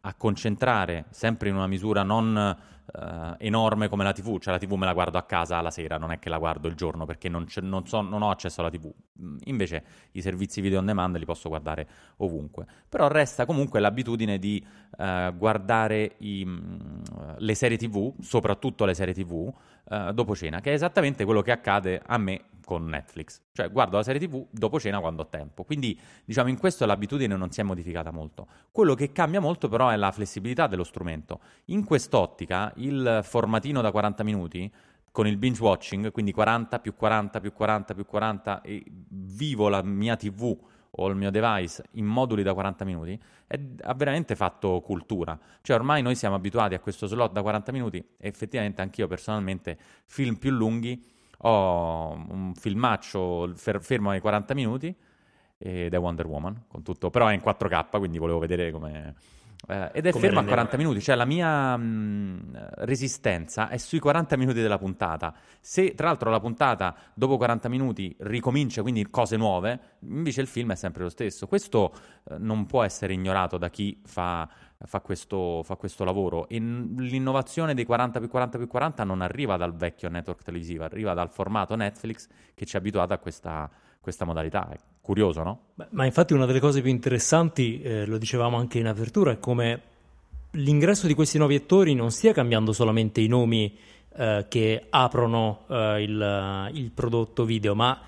a, 0.00 0.14
concentrare 0.14 1.06
sempre 1.10 1.48
in 1.48 1.54
una 1.54 1.66
misura 1.66 2.02
non 2.02 2.56
uh, 2.84 3.34
enorme 3.38 3.88
come 3.88 4.04
la 4.04 4.12
TV, 4.12 4.38
cioè 4.38 4.52
la 4.52 4.58
TV 4.58 4.72
me 4.74 4.84
la 4.84 4.92
guardo 4.92 5.18
a 5.18 5.22
casa 5.22 5.60
la 5.60 5.70
sera, 5.70 5.96
non 5.96 6.12
è 6.12 6.18
che 6.18 6.28
la 6.28 6.38
guardo 6.38 6.68
il 6.68 6.74
giorno 6.74 7.06
perché 7.06 7.28
non, 7.28 7.46
non, 7.62 7.86
so, 7.86 8.00
non 8.02 8.22
ho 8.22 8.30
accesso 8.30 8.60
alla 8.60 8.70
TV. 8.70 8.92
Mm, 9.20 9.36
invece 9.44 9.84
i 10.12 10.20
servizi 10.20 10.60
video 10.60 10.78
on 10.78 10.86
demand 10.86 11.16
li 11.16 11.24
posso 11.24 11.48
guardare 11.48 11.88
ovunque. 12.18 12.66
Però 12.88 13.08
resta 13.08 13.46
comunque 13.46 13.80
l'abitudine 13.80 14.38
di 14.38 14.64
uh, 14.98 15.36
guardare 15.36 16.16
i, 16.18 16.44
mm, 16.44 17.00
le 17.38 17.54
serie 17.54 17.78
TV, 17.78 18.12
soprattutto 18.20 18.84
le 18.84 18.94
serie 18.94 19.14
TV, 19.14 19.32
uh, 19.32 19.54
eh, 19.94 20.12
dopo 20.12 20.34
cena, 20.34 20.60
che 20.60 20.70
è 20.70 20.74
esattamente 20.74 21.24
quello 21.24 21.42
che 21.42 21.52
accade 21.52 22.02
a 22.04 22.18
me 22.18 22.44
con 22.64 22.86
Netflix. 22.86 23.40
Cioè 23.52 23.70
guardo 23.70 23.96
la 23.96 24.02
serie 24.02 24.26
TV 24.26 24.46
dopo 24.50 24.80
cena 24.80 25.00
quando 25.00 25.22
ho 25.22 25.28
tempo. 25.28 25.64
Quindi 25.64 25.98
diciamo 26.24 26.48
in 26.48 26.58
questo 26.58 26.86
l'abitudine 26.86 27.36
non 27.36 27.50
si 27.50 27.60
è 27.60 27.62
modificata 27.62 28.10
molto. 28.10 28.46
Quello 28.70 28.94
che 28.94 29.12
cambia 29.12 29.40
molto 29.40 29.68
però 29.68 29.88
è 29.88 29.96
la 29.96 30.10
flessibilità 30.12 30.66
dello 30.66 30.84
strumento. 30.84 31.40
In 31.66 31.84
quest'ottica 31.84 32.72
il 32.76 33.20
formatino 33.22 33.80
da 33.80 33.90
40 33.90 34.24
minuti 34.24 34.72
con 35.10 35.26
il 35.26 35.36
binge 35.36 35.62
watching, 35.62 36.10
quindi 36.10 36.32
40 36.32 36.78
più 36.80 36.94
40 36.94 37.40
più 37.40 37.52
40 37.52 37.94
più 37.94 38.06
40 38.06 38.62
e 38.62 38.82
vivo 38.88 39.68
la 39.68 39.82
mia 39.82 40.16
TV 40.16 40.58
o 40.94 41.08
il 41.08 41.16
mio 41.16 41.30
device 41.30 41.84
in 41.92 42.04
moduli 42.04 42.42
da 42.42 42.52
40 42.52 42.84
minuti, 42.84 43.20
è, 43.46 43.58
ha 43.82 43.94
veramente 43.94 44.34
fatto 44.36 44.80
cultura. 44.80 45.38
Cioè 45.60 45.76
ormai 45.76 46.02
noi 46.02 46.14
siamo 46.16 46.34
abituati 46.34 46.74
a 46.74 46.80
questo 46.80 47.06
slot 47.06 47.32
da 47.32 47.42
40 47.42 47.72
minuti 47.72 47.98
e 47.98 48.28
effettivamente 48.28 48.82
anch'io 48.82 49.06
personalmente 49.06 49.78
film 50.06 50.36
più 50.36 50.50
lunghi 50.50 51.02
ho 51.42 52.12
un 52.12 52.52
filmaccio 52.54 53.52
fermo 53.54 54.10
ai 54.10 54.20
40 54.20 54.54
minuti 54.54 54.94
ed 55.58 55.94
è 55.94 55.98
Wonder 55.98 56.26
Woman, 56.26 56.64
con 56.66 56.82
tutto, 56.82 57.10
però 57.10 57.28
è 57.28 57.34
in 57.34 57.40
4K, 57.44 57.98
quindi 57.98 58.18
volevo 58.18 58.38
vedere 58.38 58.72
come... 58.72 59.14
Eh, 59.68 59.90
ed 59.92 60.06
è 60.06 60.10
come 60.10 60.24
fermo 60.24 60.40
a 60.40 60.44
40 60.44 60.76
minuti, 60.76 61.00
cioè 61.00 61.14
la 61.14 61.24
mia 61.24 61.76
mh, 61.76 62.70
resistenza 62.78 63.68
è 63.68 63.76
sui 63.76 64.00
40 64.00 64.36
minuti 64.36 64.60
della 64.60 64.76
puntata. 64.76 65.32
Se 65.60 65.94
tra 65.94 66.08
l'altro 66.08 66.30
la 66.30 66.40
puntata 66.40 66.96
dopo 67.14 67.36
40 67.36 67.68
minuti 67.68 68.12
ricomincia, 68.20 68.82
quindi 68.82 69.08
cose 69.08 69.36
nuove, 69.36 69.78
invece 70.00 70.40
il 70.40 70.48
film 70.48 70.72
è 70.72 70.74
sempre 70.74 71.04
lo 71.04 71.08
stesso. 71.10 71.46
Questo 71.46 71.92
eh, 72.28 72.38
non 72.38 72.66
può 72.66 72.82
essere 72.82 73.12
ignorato 73.12 73.56
da 73.56 73.70
chi 73.70 74.00
fa 74.04 74.48
fa 74.84 75.00
questo, 75.00 75.62
fa 75.62 75.76
questo 75.76 76.04
lavoro. 76.04 76.48
E 76.48 76.58
l'innovazione 76.58 77.74
dei 77.74 77.84
40 77.84 78.18
più 78.18 78.28
40 78.28 78.58
più 78.58 78.66
40 78.66 79.04
non 79.04 79.20
arriva 79.20 79.56
dal 79.56 79.74
vecchio 79.74 80.08
network 80.08 80.42
televisivo, 80.42 80.84
arriva 80.84 81.14
dal 81.14 81.30
formato 81.30 81.74
Netflix 81.74 82.28
che 82.54 82.64
ci 82.64 82.76
ha 82.76 82.78
abituato 82.78 83.12
a 83.12 83.18
questa, 83.18 83.70
questa 84.00 84.24
modalità. 84.24 84.68
È 84.68 84.76
curioso, 85.00 85.42
no? 85.42 85.60
Ma 85.90 86.04
infatti 86.04 86.32
una 86.32 86.46
delle 86.46 86.60
cose 86.60 86.80
più 86.80 86.90
interessanti, 86.90 87.80
eh, 87.82 88.06
lo 88.06 88.18
dicevamo 88.18 88.56
anche 88.56 88.78
in 88.78 88.86
apertura, 88.86 89.32
è 89.32 89.38
come 89.38 89.82
l'ingresso 90.52 91.06
di 91.06 91.14
questi 91.14 91.38
nuovi 91.38 91.56
attori 91.56 91.94
non 91.94 92.10
stia 92.10 92.32
cambiando 92.32 92.72
solamente 92.72 93.20
i 93.20 93.26
nomi 93.26 93.76
eh, 94.14 94.46
che 94.48 94.86
aprono 94.90 95.64
eh, 95.68 96.02
il, 96.02 96.70
il 96.74 96.90
prodotto 96.90 97.44
video, 97.44 97.74
ma 97.74 97.98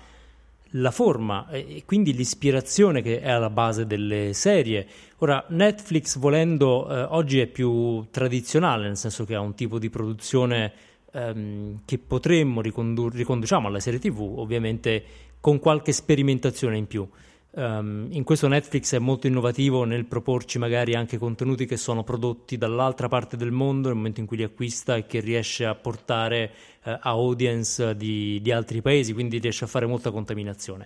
la 0.71 0.91
forma 0.91 1.47
e 1.49 1.83
quindi 1.85 2.13
l'ispirazione 2.13 3.01
che 3.01 3.21
è 3.21 3.29
alla 3.29 3.49
base 3.49 3.85
delle 3.85 4.33
serie. 4.33 4.85
Ora, 5.17 5.45
Netflix 5.49 6.17
volendo 6.17 6.89
eh, 6.89 7.01
oggi 7.09 7.39
è 7.39 7.47
più 7.47 8.05
tradizionale, 8.11 8.87
nel 8.87 8.97
senso 8.97 9.23
che 9.25 9.35
ha 9.35 9.39
un 9.39 9.55
tipo 9.55 9.79
di 9.79 9.89
produzione 9.89 10.73
ehm, 11.11 11.81
che 11.85 11.97
potremmo 11.97 12.61
ricondurre, 12.61 13.17
riconduciamo 13.17 13.67
alla 13.67 13.79
serie 13.79 13.99
TV, 13.99 14.19
ovviamente 14.19 15.03
con 15.39 15.59
qualche 15.59 15.91
sperimentazione 15.91 16.77
in 16.77 16.87
più. 16.87 17.07
Um, 17.57 18.07
in 18.09 18.25
questo 18.25 18.49
Netflix 18.49 18.95
è 18.95 18.99
molto 18.99 19.27
innovativo 19.27 19.85
nel 19.85 20.03
proporci 20.03 20.59
magari 20.59 20.93
anche 20.93 21.17
contenuti 21.17 21.65
che 21.65 21.77
sono 21.77 22.03
prodotti 22.03 22.57
dall'altra 22.57 23.07
parte 23.07 23.37
del 23.37 23.51
mondo 23.51 23.87
nel 23.87 23.95
momento 23.95 24.19
in 24.19 24.25
cui 24.25 24.35
li 24.35 24.43
acquista 24.43 24.97
e 24.97 25.05
che 25.05 25.21
riesce 25.21 25.63
a 25.63 25.73
portare 25.73 26.51
uh, 26.83 26.89
a 26.89 26.99
audience 27.03 27.95
di, 27.95 28.41
di, 28.41 28.51
altri 28.51 28.81
paesi, 28.81 29.13
quindi 29.13 29.37
riesce 29.37 29.63
a 29.63 29.67
fare 29.67 29.85
molta 29.85 30.11
contaminazione. 30.11 30.85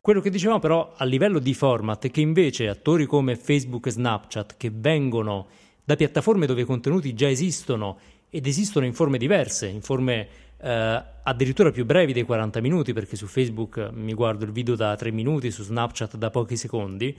Quello 0.00 0.20
che 0.20 0.30
dicevamo 0.30 0.58
però 0.58 0.94
a 0.96 1.04
livello 1.04 1.38
di 1.38 1.54
format 1.54 2.04
è 2.04 2.10
che 2.10 2.20
invece 2.20 2.66
attori 2.66 3.06
come 3.06 3.36
Facebook 3.36 3.86
e 3.86 3.90
Snapchat 3.92 4.56
che 4.56 4.72
vengono 4.74 5.46
da 5.84 5.94
piattaforme 5.94 6.46
dove 6.46 6.62
i 6.62 6.64
contenuti 6.64 7.14
già 7.14 7.28
esistono 7.28 7.98
ed 8.28 8.48
esistono 8.48 8.84
in 8.84 8.94
forme 8.94 9.16
diverse, 9.16 9.68
in 9.68 9.80
forme 9.80 10.28
eh, 10.62 11.02
addirittura 11.22 11.70
più 11.70 11.84
brevi 11.84 12.12
dei 12.12 12.24
40 12.24 12.60
minuti, 12.60 12.92
perché 12.92 13.16
su 13.16 13.26
Facebook 13.26 13.90
mi 13.92 14.14
guardo 14.14 14.44
il 14.44 14.52
video 14.52 14.74
da 14.74 14.94
3 14.94 15.10
minuti, 15.10 15.50
su 15.50 15.62
Snapchat 15.62 16.16
da 16.16 16.30
pochi 16.30 16.56
secondi, 16.56 17.16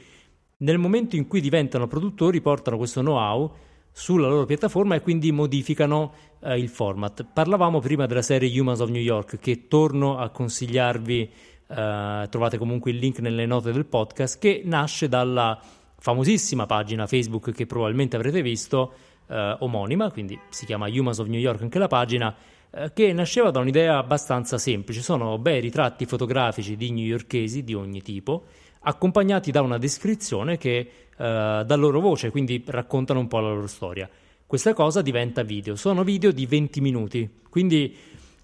nel 0.58 0.78
momento 0.78 1.16
in 1.16 1.28
cui 1.28 1.42
diventano 1.42 1.88
produttori 1.88 2.40
portano 2.42 2.78
questo 2.78 3.02
know-how 3.02 3.52
sulla 3.92 4.28
loro 4.28 4.46
piattaforma 4.46 4.96
e 4.96 5.02
quindi 5.02 5.32
modificano 5.32 6.14
eh, 6.40 6.58
il 6.58 6.70
format. 6.70 7.26
Parlavamo 7.26 7.80
prima 7.80 8.06
della 8.06 8.22
serie 8.22 8.60
Humans 8.60 8.80
of 8.80 8.90
New 8.90 9.02
York 9.02 9.38
che 9.40 9.68
torno 9.68 10.18
a 10.18 10.30
consigliarvi, 10.30 11.32
eh, 11.68 12.28
trovate 12.30 12.58
comunque 12.58 12.92
il 12.92 12.98
link 12.98 13.20
nelle 13.20 13.46
note 13.46 13.72
del 13.72 13.86
podcast, 13.86 14.40
che 14.40 14.62
nasce 14.64 15.10
dalla 15.10 15.60
famosissima 15.98 16.66
pagina 16.66 17.06
Facebook 17.06 17.52
che 17.52 17.66
probabilmente 17.66 18.16
avrete 18.16 18.42
visto, 18.42 18.94
eh, 19.28 19.56
omonima, 19.60 20.12
quindi 20.12 20.40
si 20.50 20.66
chiama 20.66 20.88
Humans 20.88 21.20
of 21.20 21.28
New 21.28 21.40
York 21.40 21.62
anche 21.62 21.80
la 21.80 21.88
pagina, 21.88 22.36
eh, 22.72 22.92
che 22.94 23.12
nasceva 23.12 23.52
da 23.52 23.60
un'idea 23.60 23.98
abbastanza 23.98 24.58
semplice. 24.58 25.02
Sono 25.02 25.38
bei 25.38 25.60
ritratti 25.60 26.06
fotografici 26.06 26.78
di 26.78 26.92
newyorkesi 26.92 27.64
di 27.64 27.74
ogni 27.74 28.02
tipo, 28.02 28.46
accompagnati 28.80 29.52
da 29.52 29.62
una 29.62 29.78
descrizione 29.78 30.58
che 30.58 30.78
eh, 30.78 30.88
dà 31.18 31.76
loro 31.76 32.00
voce, 32.00 32.32
quindi 32.32 32.64
raccontano 32.66 33.20
un 33.20 33.28
po' 33.28 33.40
la 33.40 33.50
loro 33.50 33.68
storia. 33.68 34.10
Questa 34.48 34.74
cosa 34.74 35.02
diventa 35.02 35.44
video, 35.44 35.76
sono 35.76 36.04
video 36.04 36.32
di 36.32 36.46
20 36.46 36.82
minuti, 36.82 37.30
quindi 37.50 37.96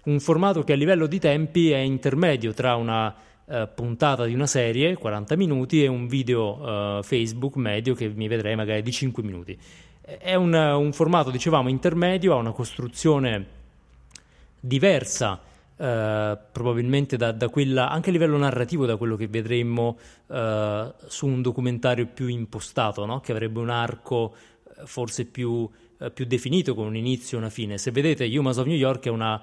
un 0.04 0.20
formato 0.20 0.62
che 0.62 0.72
a 0.72 0.76
livello 0.76 1.06
di 1.06 1.18
tempi 1.18 1.70
è 1.70 1.78
intermedio 1.78 2.54
tra 2.54 2.76
una 2.76 3.14
eh, 3.46 3.68
puntata 3.74 4.24
di 4.24 4.32
una 4.32 4.46
serie, 4.46 4.96
40 4.96 5.36
minuti, 5.36 5.82
e 5.82 5.86
un 5.86 6.06
video 6.06 6.98
eh, 6.98 7.02
Facebook 7.02 7.56
medio 7.56 7.94
che 7.94 8.08
mi 8.08 8.28
vedrei 8.28 8.56
magari 8.56 8.82
di 8.82 8.92
5 8.92 9.22
minuti. 9.22 9.58
È 10.00 10.34
un, 10.34 10.54
un 10.54 10.92
formato, 10.92 11.30
dicevamo, 11.30 11.68
intermedio, 11.68 12.32
ha 12.32 12.36
una 12.36 12.52
costruzione 12.52 13.56
diversa 14.60 15.40
eh, 15.80 16.36
probabilmente 16.50 17.16
da, 17.16 17.30
da, 17.30 17.48
quella, 17.48 17.88
anche 17.88 18.08
a 18.08 18.12
livello 18.12 18.36
narrativo, 18.36 18.84
da 18.84 18.96
quello 18.96 19.14
che 19.14 19.28
vedremmo 19.28 19.96
eh, 20.26 20.92
su 21.06 21.26
un 21.26 21.40
documentario 21.40 22.06
più 22.06 22.26
impostato, 22.26 23.06
no? 23.06 23.20
che 23.20 23.30
avrebbe 23.30 23.60
un 23.60 23.70
arco 23.70 24.34
eh, 24.76 24.86
forse 24.86 25.24
più, 25.24 25.68
eh, 26.00 26.10
più, 26.10 26.24
definito 26.24 26.74
con 26.74 26.86
un 26.86 26.96
inizio 26.96 27.36
e 27.36 27.40
una 27.40 27.50
fine. 27.50 27.78
Se 27.78 27.92
vedete, 27.92 28.24
Humans 28.26 28.56
of 28.56 28.66
New 28.66 28.76
York 28.76 29.06
è 29.06 29.10
una 29.10 29.40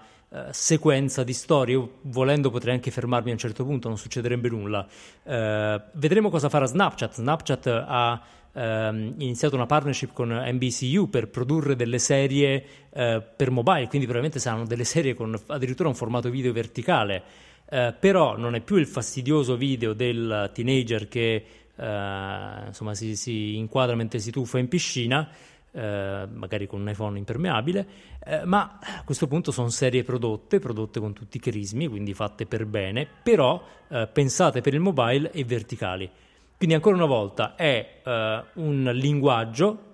sequenza 0.49 1.23
di 1.23 1.31
storie, 1.31 1.75
io 1.75 1.99
volendo 2.01 2.49
potrei 2.49 2.73
anche 2.73 2.91
fermarmi 2.91 3.29
a 3.29 3.33
un 3.33 3.39
certo 3.39 3.63
punto, 3.63 3.87
non 3.87 3.97
succederebbe 3.97 4.49
nulla. 4.49 4.85
vedremo 5.23 6.29
cosa 6.29 6.49
farà 6.49 6.65
Snapchat. 6.65 7.13
Snapchat 7.13 7.67
ha 7.67 8.21
ehm, 8.55 9.15
iniziato 9.17 9.55
una 9.55 9.65
partnership 9.65 10.13
con 10.13 10.29
NBCU 10.31 11.09
per 11.09 11.29
produrre 11.29 11.75
delle 11.75 11.99
serie 11.99 12.63
eh, 12.91 13.21
per 13.35 13.51
mobile, 13.51 13.87
quindi 13.87 14.07
probabilmente 14.07 14.39
saranno 14.39 14.65
delle 14.65 14.85
serie 14.85 15.13
con 15.13 15.39
addirittura 15.47 15.89
un 15.89 15.95
formato 15.95 16.29
video 16.29 16.53
verticale. 16.53 17.23
Eh, 17.67 17.95
però 17.99 18.37
non 18.37 18.53
è 18.55 18.61
più 18.61 18.75
il 18.75 18.85
fastidioso 18.85 19.57
video 19.57 19.93
del 19.93 20.51
teenager 20.53 21.07
che 21.07 21.45
eh, 21.75 22.63
insomma, 22.67 22.93
si, 22.93 23.15
si, 23.15 23.57
inquadra 23.57 23.95
mentre 23.95 24.19
si 24.19 24.31
tuffa 24.31 24.59
in 24.59 24.67
piscina, 24.67 25.27
eh, 25.71 26.27
magari 26.31 26.67
con 26.67 26.81
un 26.81 26.89
iPhone 26.89 27.17
impermeabile, 27.17 27.87
eh, 28.23 28.45
ma 28.45 28.79
a 28.81 29.03
questo 29.03 29.27
punto 29.27 29.51
sono 29.51 29.69
serie 29.69 30.03
prodotte, 30.03 30.59
prodotte 30.59 30.99
con 30.99 31.13
tutti 31.13 31.37
i 31.37 31.39
crismi, 31.39 31.87
quindi 31.87 32.13
fatte 32.13 32.45
per 32.45 32.65
bene, 32.65 33.07
però 33.23 33.61
eh, 33.89 34.07
pensate 34.11 34.61
per 34.61 34.73
il 34.73 34.79
mobile 34.79 35.31
e 35.31 35.43
verticali. 35.43 36.09
Quindi 36.57 36.75
ancora 36.75 36.95
una 36.95 37.05
volta 37.05 37.55
è 37.55 38.01
uh, 38.03 38.61
un 38.61 38.89
linguaggio 38.93 39.93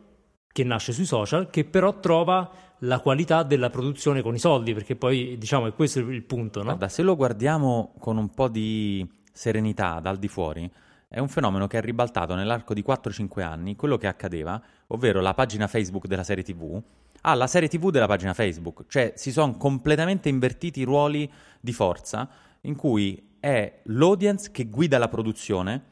che 0.52 0.64
nasce 0.64 0.92
sui 0.92 1.06
social 1.06 1.50
che 1.50 1.64
però 1.66 2.00
trova 2.00 2.50
la 2.80 3.00
qualità 3.00 3.44
della 3.44 3.70
produzione 3.70 4.22
con 4.22 4.36
i 4.36 4.40
soldi, 4.40 4.74
perché 4.74 4.96
poi 4.96 5.38
diciamo 5.38 5.68
è 5.68 5.74
questo 5.74 6.00
il 6.00 6.24
punto. 6.24 6.60
No? 6.60 6.66
Guarda, 6.66 6.90
se 6.90 7.02
lo 7.02 7.16
guardiamo 7.16 7.94
con 8.00 8.18
un 8.18 8.30
po' 8.30 8.48
di 8.48 9.08
serenità 9.32 10.00
dal 10.00 10.18
di 10.18 10.28
fuori, 10.28 10.70
è 11.08 11.20
un 11.20 11.28
fenomeno 11.28 11.68
che 11.68 11.78
è 11.78 11.82
ribaltato 11.82 12.36
nell'arco 12.36 12.74
di 12.74 12.84
4-5 12.88 13.42
anni 13.42 13.76
quello 13.76 13.98
che 13.98 14.08
accadeva, 14.08 14.62
ovvero 14.88 15.22
la 15.22 15.34
pagina 15.34 15.68
Facebook 15.68 16.08
della 16.08 16.24
serie 16.24 16.44
TV 16.44 16.82
alla 17.22 17.48
serie 17.48 17.68
TV 17.68 17.92
della 17.92 18.08
pagina 18.08 18.34
Facebook, 18.34 18.86
cioè 18.88 19.14
si 19.16 19.32
sono 19.32 19.56
completamente 19.58 20.30
invertiti 20.30 20.82
i 20.82 20.84
ruoli 20.84 21.32
di 21.60 21.74
forza 21.74 22.28
in 22.62 22.76
cui 22.76 23.36
è 23.40 23.82
l'audience 23.86 24.52
che 24.52 24.66
guida 24.66 24.98
la 24.98 25.08
produzione 25.08 25.90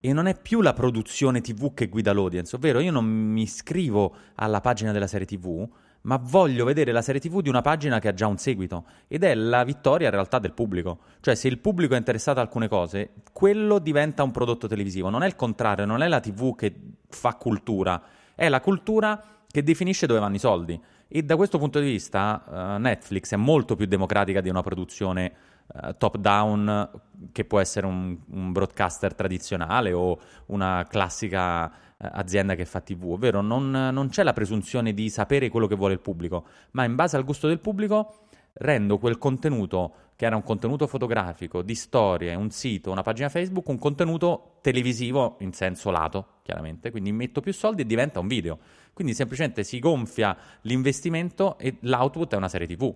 e 0.00 0.12
non 0.14 0.26
è 0.26 0.40
più 0.40 0.62
la 0.62 0.72
produzione 0.72 1.42
TV 1.42 1.74
che 1.74 1.88
guida 1.88 2.12
l'audience, 2.12 2.56
ovvero 2.56 2.80
io 2.80 2.90
non 2.90 3.04
mi 3.04 3.42
iscrivo 3.42 4.14
alla 4.36 4.60
pagina 4.60 4.92
della 4.92 5.06
serie 5.06 5.26
TV, 5.26 5.68
ma 6.02 6.16
voglio 6.16 6.64
vedere 6.64 6.92
la 6.92 7.02
serie 7.02 7.20
TV 7.20 7.42
di 7.42 7.50
una 7.50 7.60
pagina 7.60 7.98
che 7.98 8.08
ha 8.08 8.14
già 8.14 8.26
un 8.26 8.38
seguito 8.38 8.86
ed 9.06 9.22
è 9.22 9.34
la 9.34 9.62
vittoria 9.64 10.06
in 10.06 10.14
realtà 10.14 10.38
del 10.38 10.52
pubblico. 10.52 11.00
Cioè 11.20 11.34
se 11.34 11.48
il 11.48 11.58
pubblico 11.58 11.94
è 11.94 11.98
interessato 11.98 12.38
a 12.38 12.42
alcune 12.42 12.68
cose, 12.68 13.10
quello 13.32 13.78
diventa 13.78 14.22
un 14.22 14.30
prodotto 14.30 14.66
televisivo, 14.66 15.10
non 15.10 15.22
è 15.22 15.26
il 15.26 15.36
contrario, 15.36 15.84
non 15.84 16.02
è 16.02 16.08
la 16.08 16.20
TV 16.20 16.54
che 16.56 16.74
fa 17.08 17.34
cultura, 17.34 18.02
è 18.34 18.48
la 18.48 18.60
cultura 18.60 19.22
che 19.46 19.62
definisce 19.62 20.06
dove 20.06 20.20
vanno 20.20 20.36
i 20.36 20.38
soldi. 20.38 20.80
E 21.12 21.22
da 21.24 21.36
questo 21.36 21.58
punto 21.58 21.80
di 21.80 21.86
vista 21.86 22.44
uh, 22.46 22.80
Netflix 22.80 23.32
è 23.32 23.36
molto 23.36 23.74
più 23.74 23.86
democratica 23.86 24.40
di 24.40 24.48
una 24.48 24.62
produzione 24.62 25.32
uh, 25.72 25.94
top-down 25.96 26.90
che 27.32 27.44
può 27.44 27.60
essere 27.60 27.86
un, 27.86 28.16
un, 28.30 28.52
broadcaster 28.52 29.14
tradizionale 29.14 29.92
o 29.92 30.18
una 30.46 30.86
classica 30.88 31.64
uh, 31.66 31.70
azienda 31.96 32.54
che 32.54 32.64
fa 32.64 32.80
TV, 32.80 33.10
ovvero 33.10 33.40
non, 33.40 33.70
non 33.70 34.08
c'è 34.08 34.22
la 34.22 34.32
presunzione 34.32 34.94
di 34.94 35.08
sapere 35.10 35.48
quello 35.48 35.66
che 35.66 35.74
vuole 35.74 35.94
il 35.94 36.00
pubblico, 36.00 36.46
ma 36.72 36.84
in 36.84 36.94
base 36.94 37.16
al 37.16 37.24
gusto 37.24 37.46
del 37.46 37.60
pubblico 37.60 38.26
rendo 38.54 38.98
quel 38.98 39.18
contenuto 39.18 39.94
che 40.20 40.26
era 40.26 40.36
un 40.36 40.42
contenuto 40.42 40.86
fotografico, 40.86 41.62
di 41.62 41.74
storie, 41.74 42.34
un 42.34 42.50
sito, 42.50 42.90
una 42.90 43.00
pagina 43.00 43.30
Facebook, 43.30 43.66
un 43.68 43.78
contenuto 43.78 44.58
televisivo 44.60 45.36
in 45.40 45.54
senso 45.54 45.90
lato, 45.90 46.40
chiaramente. 46.42 46.90
Quindi 46.90 47.10
metto 47.10 47.40
più 47.40 47.54
soldi 47.54 47.80
e 47.80 47.86
diventa 47.86 48.20
un 48.20 48.26
video. 48.26 48.58
Quindi 48.92 49.14
semplicemente 49.14 49.64
si 49.64 49.78
gonfia 49.78 50.36
l'investimento 50.62 51.56
e 51.56 51.78
l'output 51.80 52.34
è 52.34 52.36
una 52.36 52.48
serie 52.48 52.66
TV. 52.66 52.94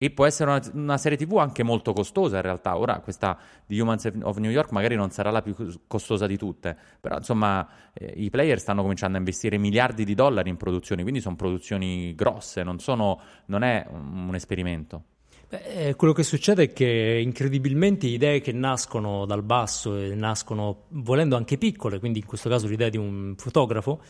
E 0.00 0.10
può 0.10 0.26
essere 0.26 0.48
una, 0.48 0.62
una, 0.74 0.96
serie 0.96 1.18
TV 1.18 1.38
anche 1.38 1.64
molto 1.64 1.92
costosa 1.92 2.36
in 2.36 2.42
realtà. 2.42 2.78
Ora 2.78 3.00
questa 3.00 3.36
di 3.66 3.80
Humans 3.80 4.12
of 4.22 4.36
New 4.36 4.50
York 4.50 4.70
magari 4.70 4.94
non 4.94 5.10
sarà 5.10 5.32
la 5.32 5.42
più 5.42 5.56
costosa 5.88 6.28
di 6.28 6.36
tutte, 6.36 6.76
però 7.00 7.16
insomma 7.16 7.68
eh, 7.92 8.12
i 8.14 8.30
player 8.30 8.60
stanno 8.60 8.82
cominciando 8.82 9.16
a 9.16 9.18
investire 9.18 9.58
miliardi 9.58 10.04
di 10.04 10.14
dollari 10.14 10.50
in 10.50 10.56
produzioni, 10.56 11.02
quindi 11.02 11.20
sono 11.20 11.34
produzioni 11.34 12.14
grosse, 12.14 12.62
non, 12.62 12.78
sono, 12.78 13.20
non 13.46 13.64
è 13.64 13.84
un, 13.90 14.28
un 14.28 14.34
esperimento. 14.36 15.02
Beh, 15.48 15.94
quello 15.96 16.12
che 16.12 16.22
succede 16.22 16.64
è 16.64 16.72
che 16.72 17.20
incredibilmente 17.20 18.06
idee 18.06 18.40
che 18.40 18.52
nascono 18.52 19.24
dal 19.24 19.42
basso 19.42 19.96
e 19.96 20.14
nascono 20.14 20.84
volendo 20.90 21.36
anche 21.36 21.56
piccole, 21.56 21.98
quindi 21.98 22.18
in 22.18 22.26
questo 22.26 22.48
caso 22.48 22.68
l'idea 22.68 22.90
di 22.90 22.98
un 22.98 23.34
fotografo, 23.36 24.00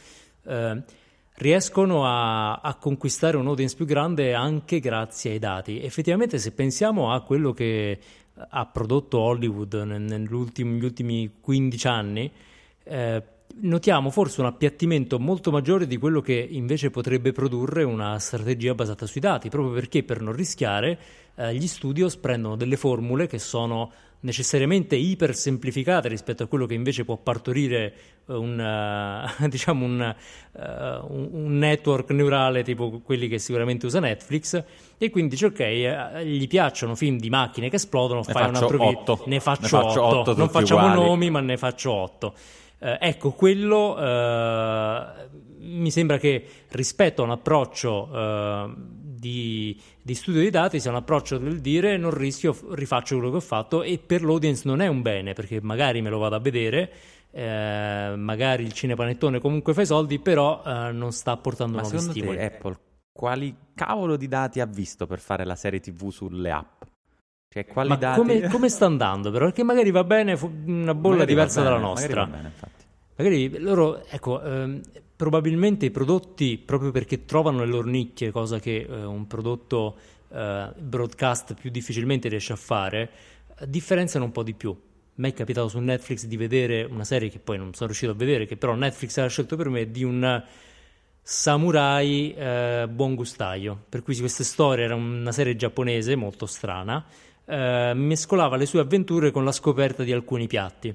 eh, 0.45 0.83
riescono 1.39 2.05
a, 2.05 2.55
a, 2.57 2.75
conquistare 2.75 3.37
un'audience 3.37 3.77
più 3.77 3.85
grande 3.85 4.35
anche 4.35 4.81
grazie 4.81 5.33
ai 5.33 5.39
dati. 5.39 5.81
Effettivamente 5.81 6.39
se 6.39 6.53
pensiamo 6.53 7.13
a 7.13 7.23
quello 7.23 7.53
che 7.53 7.99
ha 8.49 8.67
prodotto 8.67 9.19
Hollywood 9.19 9.75
negli 9.75 10.33
ultimi 10.33 11.31
15 11.41 11.87
anni, 11.87 12.31
eh, 12.85 13.23
notiamo 13.61 14.11
forse 14.11 14.41
un 14.41 14.47
appiattimento 14.47 15.19
molto 15.19 15.51
maggiore 15.51 15.87
di 15.87 15.97
quello 15.97 16.21
che 16.21 16.35
invece 16.35 16.91
potrebbe 16.91 17.33
produrre 17.33 17.83
una 17.83 18.19
strategia 18.19 18.75
basata 18.75 19.07
sui 19.07 19.21
dati, 19.21 19.49
proprio 19.49 19.73
perché 19.73 20.03
per 20.03 20.21
non 20.21 20.35
rischiare 20.35 20.99
eh, 21.35 21.55
gli 21.55 21.67
studios 21.67 22.17
prendono 22.17 22.57
delle 22.57 22.77
formule 22.77 23.27
che 23.27 23.39
sono 23.39 23.93
necessariamente 24.21 24.97
iper 24.97 25.35
semplificate 25.35 26.09
rispetto 26.09 26.43
a 26.43 26.47
quello 26.47 26.67
che 26.67 26.75
invece 26.75 27.05
può 27.05 27.17
partorire 27.17 27.95
eh, 28.27 28.35
un, 28.35 28.59
uh, 28.59 29.47
diciamo 29.49 29.85
un, 29.85 30.15
uh, 30.53 30.61
un, 31.09 31.59
network 31.59 32.11
neurale 32.11 32.63
tipo 32.65 33.01
quelli 33.01 33.29
che 33.29 33.39
sicuramente 33.39 33.87
usa 33.87 34.01
Netflix 34.01 34.63
e 34.99 35.11
quindi 35.11 35.31
dice 35.31 35.47
ok 35.47 36.25
gli 36.25 36.49
piacciono 36.49 36.97
film 36.97 37.19
di 37.19 37.31
macchine 37.31 37.69
che 37.69 37.77
esplodono 37.77 38.23
ne 38.27 38.33
fai 38.33 38.49
un 38.49 38.57
altro 38.57 38.79
video 38.79 39.23
ne 39.27 39.41
faccio, 39.41 39.63
ne 39.63 39.69
faccio 39.69 40.05
otto, 40.05 40.19
otto 40.19 40.37
non 40.37 40.49
facciamo 40.49 40.87
uguali. 40.87 41.09
nomi 41.09 41.31
ma 41.31 41.41
ne 41.41 41.57
faccio 41.57 41.93
otto. 41.93 42.35
Eh, 42.81 42.97
ecco, 43.01 43.33
quello 43.33 43.99
eh, 43.99 45.07
mi 45.61 45.91
sembra 45.91 46.19
che 46.19 46.45
rispetto 46.71 47.23
a 47.23 47.25
un 47.25 47.33
approccio 47.33 48.09
eh, 48.13 48.75
di, 49.19 49.79
di, 50.03 50.15
studio 50.15 50.41
dei 50.41 50.51
dati 50.51 50.81
sia 50.81 50.91
un 50.91 50.97
approccio 50.97 51.39
del 51.39 51.61
dire 51.61 51.97
non 51.97 52.13
rischio, 52.13 52.57
rifaccio 52.71 53.17
quello 53.17 53.31
che 53.31 53.37
ho 53.37 53.41
fatto 53.41 53.83
e 53.83 53.99
per 53.99 54.23
l'audience 54.23 54.63
non 54.65 54.81
è 54.81 54.87
un 54.87 55.03
bene 55.03 55.33
perché 55.33 55.61
magari 55.61 56.01
me 56.03 56.11
lo 56.11 56.19
vado 56.19 56.37
a 56.37 56.41
vedere. 56.41 56.91
Eh, 57.31 58.15
magari 58.17 58.63
il 58.63 58.73
cinepanettone 58.73 59.39
comunque 59.39 59.75
fa 59.75 59.83
i 59.83 59.87
soldi, 59.87 60.19
però 60.19 60.63
eh, 60.65 60.93
non 60.93 61.13
sta 61.13 61.37
portando 61.37 61.77
Ma 61.77 61.83
nuovi 61.83 61.99
stimoli. 61.99 62.37
Te, 62.37 62.45
Apple, 62.45 62.79
quali 63.13 63.55
cavolo 63.75 64.17
di 64.17 64.29
dati 64.29 64.61
ha 64.61 64.67
visto 64.67 65.07
per 65.07 65.19
fare 65.19 65.45
la 65.45 65.57
serie 65.57 65.81
TV 65.81 66.11
sulle 66.11 66.51
app? 66.51 66.83
Cioè, 67.49 67.67
quali 67.67 67.89
Ma 67.89 67.97
dati... 67.97 68.19
come, 68.19 68.41
come, 68.49 68.69
sta 68.69 68.87
andando 68.87 69.31
però? 69.31 69.47
Perché 69.47 69.63
magari 69.63 69.91
va 69.91 70.05
bene 70.05 70.39
una 70.67 70.95
bolla 70.95 71.17
magari 71.17 71.27
diversa 71.27 71.63
bene, 71.63 71.75
dalla 71.75 71.87
nostra. 71.87 72.27
Magari, 72.27 72.43
bene, 72.43 72.53
magari 73.17 73.59
loro, 73.59 74.05
ecco, 74.07 74.43
ehm, 74.43 74.81
probabilmente 75.19 75.87
i 75.87 75.91
prodotti, 75.91 76.59
proprio 76.59 76.93
perché 76.93 77.25
trovano 77.25 77.59
le 77.59 77.67
loro 77.67 77.89
nicchie, 77.89 78.31
cosa 78.31 78.61
che 78.61 78.87
eh, 78.89 79.05
un 79.05 79.27
prodotto 79.27 79.97
eh, 80.29 80.71
broadcast 80.79 81.55
più 81.55 81.71
difficilmente 81.71 82.29
riesce 82.29 82.53
a 82.53 82.57
fare, 82.57 83.11
differenziano 83.67 84.27
un 84.27 84.31
po' 84.31 84.45
di 84.45 84.55
più. 84.55 84.81
Me 85.17 85.29
è 85.29 85.33
capitato 85.33 85.67
su 85.67 85.81
Netflix 85.81 86.27
di 86.27 86.37
vedere 86.37 86.85
una 86.85 87.03
serie 87.03 87.31
che 87.31 87.41
poi 87.41 87.59
non 87.59 87.75
sono 87.75 87.87
riuscito 87.87 88.13
a 88.13 88.15
vedere, 88.15 88.47
che 88.47 88.57
però 88.57 88.77
Netflix 88.77 89.17
ha 89.17 89.27
scelto 89.27 89.57
per 89.57 89.69
me, 89.69 89.91
di 89.91 90.05
un 90.05 90.41
samurai 91.21 92.33
eh, 92.35 92.87
buon 92.89 93.17
gustaio. 93.17 93.87
Per 93.89 94.05
cui 94.05 94.17
questa 94.17 94.45
storia 94.45 94.85
era 94.85 94.95
una 94.95 95.33
serie 95.33 95.57
giapponese 95.57 96.15
molto 96.15 96.47
strana 96.47 97.05
eh, 97.45 97.93
mescolava 97.93 98.55
le 98.55 98.67
sue 98.67 98.81
avventure 98.81 99.33
con 99.33 99.45
la 99.45 99.51
scoperta 99.51 100.05
di 100.05 100.13
alcuni 100.13 100.47
piatti. 100.47 100.95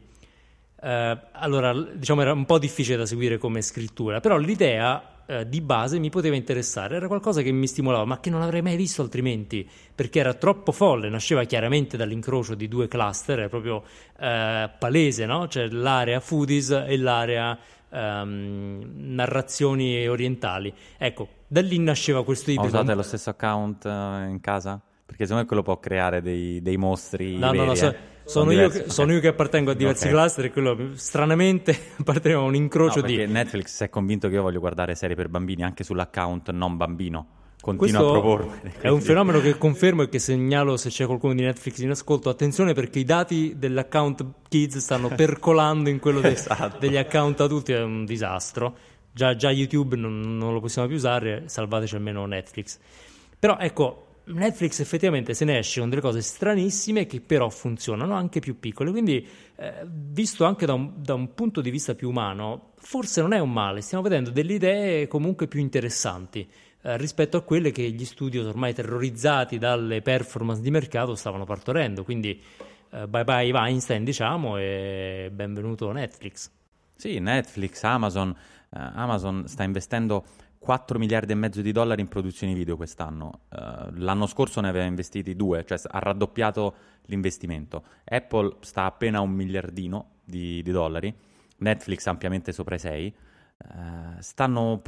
Eh, 0.83 1.17
allora, 1.31 1.73
diciamo, 1.73 2.21
era 2.21 2.33
un 2.33 2.45
po' 2.45 2.59
difficile 2.59 2.97
da 2.97 3.05
seguire 3.05 3.37
come 3.37 3.61
scrittura, 3.61 4.19
però 4.19 4.35
l'idea 4.35 5.23
eh, 5.25 5.47
di 5.47 5.61
base 5.61 5.97
mi 5.97 6.09
poteva 6.09 6.35
interessare, 6.35 6.97
era 6.97 7.07
qualcosa 7.07 7.41
che 7.41 7.51
mi 7.51 7.67
stimolava, 7.67 8.03
ma 8.03 8.19
che 8.19 8.29
non 8.29 8.41
avrei 8.41 8.61
mai 8.61 8.75
visto 8.75 9.01
altrimenti, 9.01 9.65
perché 9.95 10.19
era 10.19 10.33
troppo 10.33 10.73
folle, 10.73 11.07
nasceva 11.07 11.45
chiaramente 11.45 11.95
dall'incrocio 11.95 12.53
di 12.55 12.67
due 12.67 12.89
cluster, 12.89 13.39
è 13.39 13.47
proprio 13.47 13.83
eh, 14.19 14.69
palese, 14.77 15.25
no? 15.25 15.47
C'è 15.47 15.67
l'area 15.69 16.19
foodies 16.19 16.71
e 16.71 16.97
l'area 16.97 17.57
um, 17.89 18.91
narrazioni 18.93 20.05
orientali. 20.05 20.73
Ecco, 20.97 21.29
da 21.47 21.61
lì 21.61 21.79
nasceva 21.79 22.25
questo 22.25 22.51
ibrido. 22.51 22.75
Usate 22.75 22.93
lo 22.93 23.03
stesso 23.03 23.29
account 23.29 23.85
uh, 23.85 24.27
in 24.27 24.39
casa? 24.41 24.81
Perché 25.05 25.23
secondo 25.23 25.43
me 25.43 25.47
quello 25.47 25.63
può 25.63 25.79
creare 25.79 26.21
dei, 26.21 26.61
dei 26.61 26.75
mostri. 26.75 27.37
No, 27.37 27.51
veri, 27.51 27.57
no, 27.59 27.65
no, 27.65 27.75
so, 27.75 27.95
eh. 28.25 28.29
sono, 28.29 28.51
io 28.51 28.67
okay. 28.67 28.89
sono, 28.89 29.11
io 29.11 29.19
che, 29.19 29.27
appartengo 29.27 29.71
a 29.71 29.73
diversi 29.73 30.03
okay. 30.03 30.15
cluster 30.15 30.45
e 30.45 30.51
quello 30.51 30.91
stranamente 30.95 31.77
appartengo 31.97 32.39
a 32.39 32.43
un 32.43 32.55
incrocio 32.55 33.01
no, 33.01 33.07
di. 33.07 33.25
Netflix 33.25 33.81
è 33.83 33.89
convinto 33.89 34.27
che 34.27 34.35
io 34.35 34.41
voglio 34.41 34.59
guardare 34.59 34.95
serie 34.95 35.15
per 35.15 35.29
bambini 35.29 35.63
anche 35.63 35.83
sull'account 35.83 36.51
non 36.51 36.77
bambino. 36.77 37.27
continua 37.61 38.01
Questo 38.01 38.07
a 38.07 38.21
proporre. 38.21 38.73
È 38.79 38.87
un 38.87 39.01
fenomeno 39.01 39.39
che 39.39 39.57
confermo 39.57 40.03
e 40.03 40.09
che 40.09 40.19
segnalo 40.19 40.77
se 40.77 40.89
c'è 40.89 41.05
qualcuno 41.05 41.33
di 41.33 41.41
Netflix 41.41 41.79
in 41.79 41.89
ascolto. 41.89 42.29
Attenzione 42.29 42.73
perché 42.73 42.99
i 42.99 43.05
dati 43.05 43.55
dell'account 43.57 44.25
kids 44.49 44.77
stanno 44.77 45.09
percolando 45.15 45.89
in 45.89 45.99
quello 45.99 46.19
de- 46.21 46.31
Esatto. 46.31 46.77
degli 46.79 46.97
account 46.97 47.41
adulti, 47.41 47.73
è 47.73 47.81
un 47.81 48.05
disastro. 48.05 48.75
Già, 49.11 49.35
già 49.35 49.51
YouTube 49.51 49.95
non, 49.95 50.37
non 50.37 50.53
lo 50.53 50.59
possiamo 50.59 50.87
più 50.87 50.97
usare, 50.97 51.43
salvateci 51.45 51.95
almeno 51.95 52.25
Netflix. 52.25 52.79
Però 53.37 53.57
ecco, 53.59 54.12
Netflix 54.25 54.79
effettivamente 54.79 55.33
se 55.33 55.43
ne 55.43 55.57
esce 55.57 55.81
con 55.81 55.89
delle 55.89 56.01
cose 56.01 56.21
stranissime 56.21 57.05
che 57.05 57.19
però 57.19 57.49
funzionano, 57.49 58.13
anche 58.13 58.39
più 58.39 58.57
piccole. 58.57 58.91
Quindi, 58.91 59.27
eh, 59.55 59.85
visto 59.85 60.45
anche 60.45 60.65
da 60.65 60.73
un, 60.73 60.93
da 60.95 61.13
un 61.13 61.33
punto 61.33 61.59
di 61.59 61.69
vista 61.69 61.93
più 61.93 62.09
umano, 62.09 62.71
forse 62.77 63.21
non 63.21 63.33
è 63.33 63.39
un 63.39 63.51
male. 63.51 63.81
Stiamo 63.81 64.03
vedendo 64.03 64.29
delle 64.29 64.53
idee 64.53 65.07
comunque 65.07 65.47
più 65.47 65.59
interessanti 65.59 66.47
eh, 66.81 66.97
rispetto 66.97 67.35
a 67.35 67.41
quelle 67.41 67.71
che 67.71 67.83
gli 67.83 68.05
studios 68.05 68.45
ormai 68.45 68.73
terrorizzati 68.73 69.57
dalle 69.57 70.01
performance 70.01 70.61
di 70.61 70.71
mercato 70.71 71.15
stavano 71.15 71.43
partorendo. 71.43 72.05
Quindi, 72.05 72.41
eh, 72.91 73.07
bye 73.07 73.25
bye 73.25 73.51
Weinstein, 73.51 74.05
diciamo, 74.05 74.57
e 74.57 75.29
benvenuto 75.33 75.91
Netflix. 75.91 76.49
Sì, 76.95 77.19
Netflix, 77.19 77.83
Amazon. 77.83 78.29
eh, 78.29 78.79
Amazon 78.79 79.47
sta 79.47 79.63
investendo 79.63 80.23
4 80.63 80.97
miliardi 80.97 81.33
e 81.33 81.35
mezzo 81.35 81.61
di 81.61 81.73
dollari 81.73 81.99
in 81.99 82.07
produzioni 82.07 82.53
video 82.53 82.77
quest'anno. 82.77 83.41
Eh, 83.49 83.89
l'anno 83.97 84.25
scorso 84.27 84.61
ne 84.61 84.69
aveva 84.69 84.85
investiti 84.85 85.35
2, 85.35 85.65
cioè 85.65 85.77
ha 85.85 85.99
raddoppiato 85.99 86.75
l'investimento. 87.07 87.83
Apple 88.05 88.55
sta 88.61 88.85
appena 88.85 89.17
a 89.17 89.21
un 89.21 89.31
miliardino 89.31 90.11
di, 90.23 90.63
di 90.63 90.71
dollari, 90.71 91.13
Netflix 91.57 92.05
ampiamente 92.05 92.53
sopra 92.53 92.75
i 92.75 92.79
6. 92.79 93.13
Eh, 93.71 94.21
stanno 94.21 94.79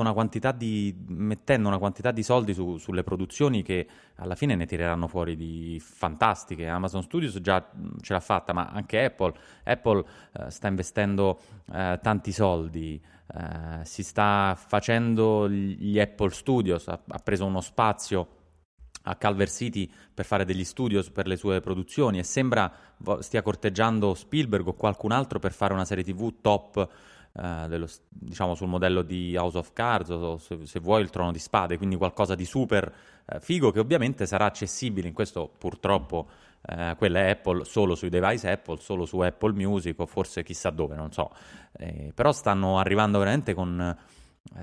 una 0.00 0.14
di 0.52 0.94
mettendo 1.08 1.68
una 1.68 1.78
quantità 1.78 2.12
di 2.12 2.22
soldi 2.22 2.54
su- 2.54 2.78
sulle 2.78 3.02
produzioni 3.02 3.62
che 3.62 3.86
alla 4.16 4.34
fine 4.34 4.54
ne 4.54 4.64
tireranno 4.64 5.06
fuori 5.06 5.36
di 5.36 5.78
fantastiche. 5.80 6.66
Amazon 6.66 7.02
Studios 7.02 7.38
già 7.40 7.58
mh, 7.70 8.00
ce 8.00 8.12
l'ha 8.14 8.20
fatta, 8.20 8.52
ma 8.52 8.70
anche 8.70 9.04
Apple. 9.04 9.34
Apple 9.64 10.04
eh, 10.32 10.50
sta 10.50 10.68
investendo 10.68 11.40
eh, 11.72 11.98
tanti 12.02 12.32
soldi, 12.32 13.00
eh, 13.34 13.84
si 13.84 14.02
sta 14.02 14.56
facendo 14.56 15.48
gli 15.48 16.00
Apple 16.00 16.30
Studios, 16.30 16.88
ha, 16.88 17.00
ha 17.06 17.18
preso 17.18 17.44
uno 17.44 17.60
spazio 17.60 18.40
a 19.04 19.16
Calver 19.16 19.50
City 19.50 19.90
per 20.14 20.24
fare 20.24 20.44
degli 20.44 20.64
studios 20.64 21.10
per 21.10 21.26
le 21.26 21.36
sue 21.36 21.60
produzioni 21.60 22.18
e 22.18 22.22
sembra 22.22 22.72
stia 23.18 23.42
corteggiando 23.42 24.14
Spielberg 24.14 24.68
o 24.68 24.74
qualcun 24.74 25.10
altro 25.10 25.38
per 25.38 25.52
fare 25.52 25.72
una 25.72 25.84
serie 25.84 26.04
TV 26.04 26.40
top 26.40 26.88
eh, 27.34 27.66
dello 27.68 27.88
diciamo 28.08 28.54
sul 28.54 28.68
modello 28.68 29.02
di 29.02 29.36
House 29.36 29.58
of 29.58 29.72
Cards 29.72 30.10
o 30.10 30.38
se, 30.38 30.66
se 30.66 30.80
vuoi 30.80 31.02
il 31.02 31.10
Trono 31.10 31.32
di 31.32 31.38
Spade, 31.38 31.76
quindi 31.76 31.96
qualcosa 31.96 32.34
di 32.34 32.44
super 32.44 32.92
eh, 33.24 33.40
figo 33.40 33.70
che 33.70 33.80
ovviamente 33.80 34.26
sarà 34.26 34.46
accessibile 34.46 35.08
in 35.08 35.14
questo 35.14 35.50
purtroppo 35.56 36.28
eh, 36.64 36.94
quella 36.96 37.20
è 37.20 37.30
Apple 37.30 37.64
solo 37.64 37.94
sui 37.94 38.08
device 38.08 38.50
Apple, 38.50 38.78
solo 38.78 39.04
su 39.04 39.18
Apple 39.20 39.52
Music 39.52 39.98
o 39.98 40.06
forse 40.06 40.42
chissà 40.42 40.70
dove, 40.70 40.94
non 40.94 41.10
so. 41.12 41.30
Eh, 41.72 42.12
però 42.14 42.32
stanno 42.32 42.78
arrivando 42.78 43.18
veramente 43.18 43.54
con 43.54 43.96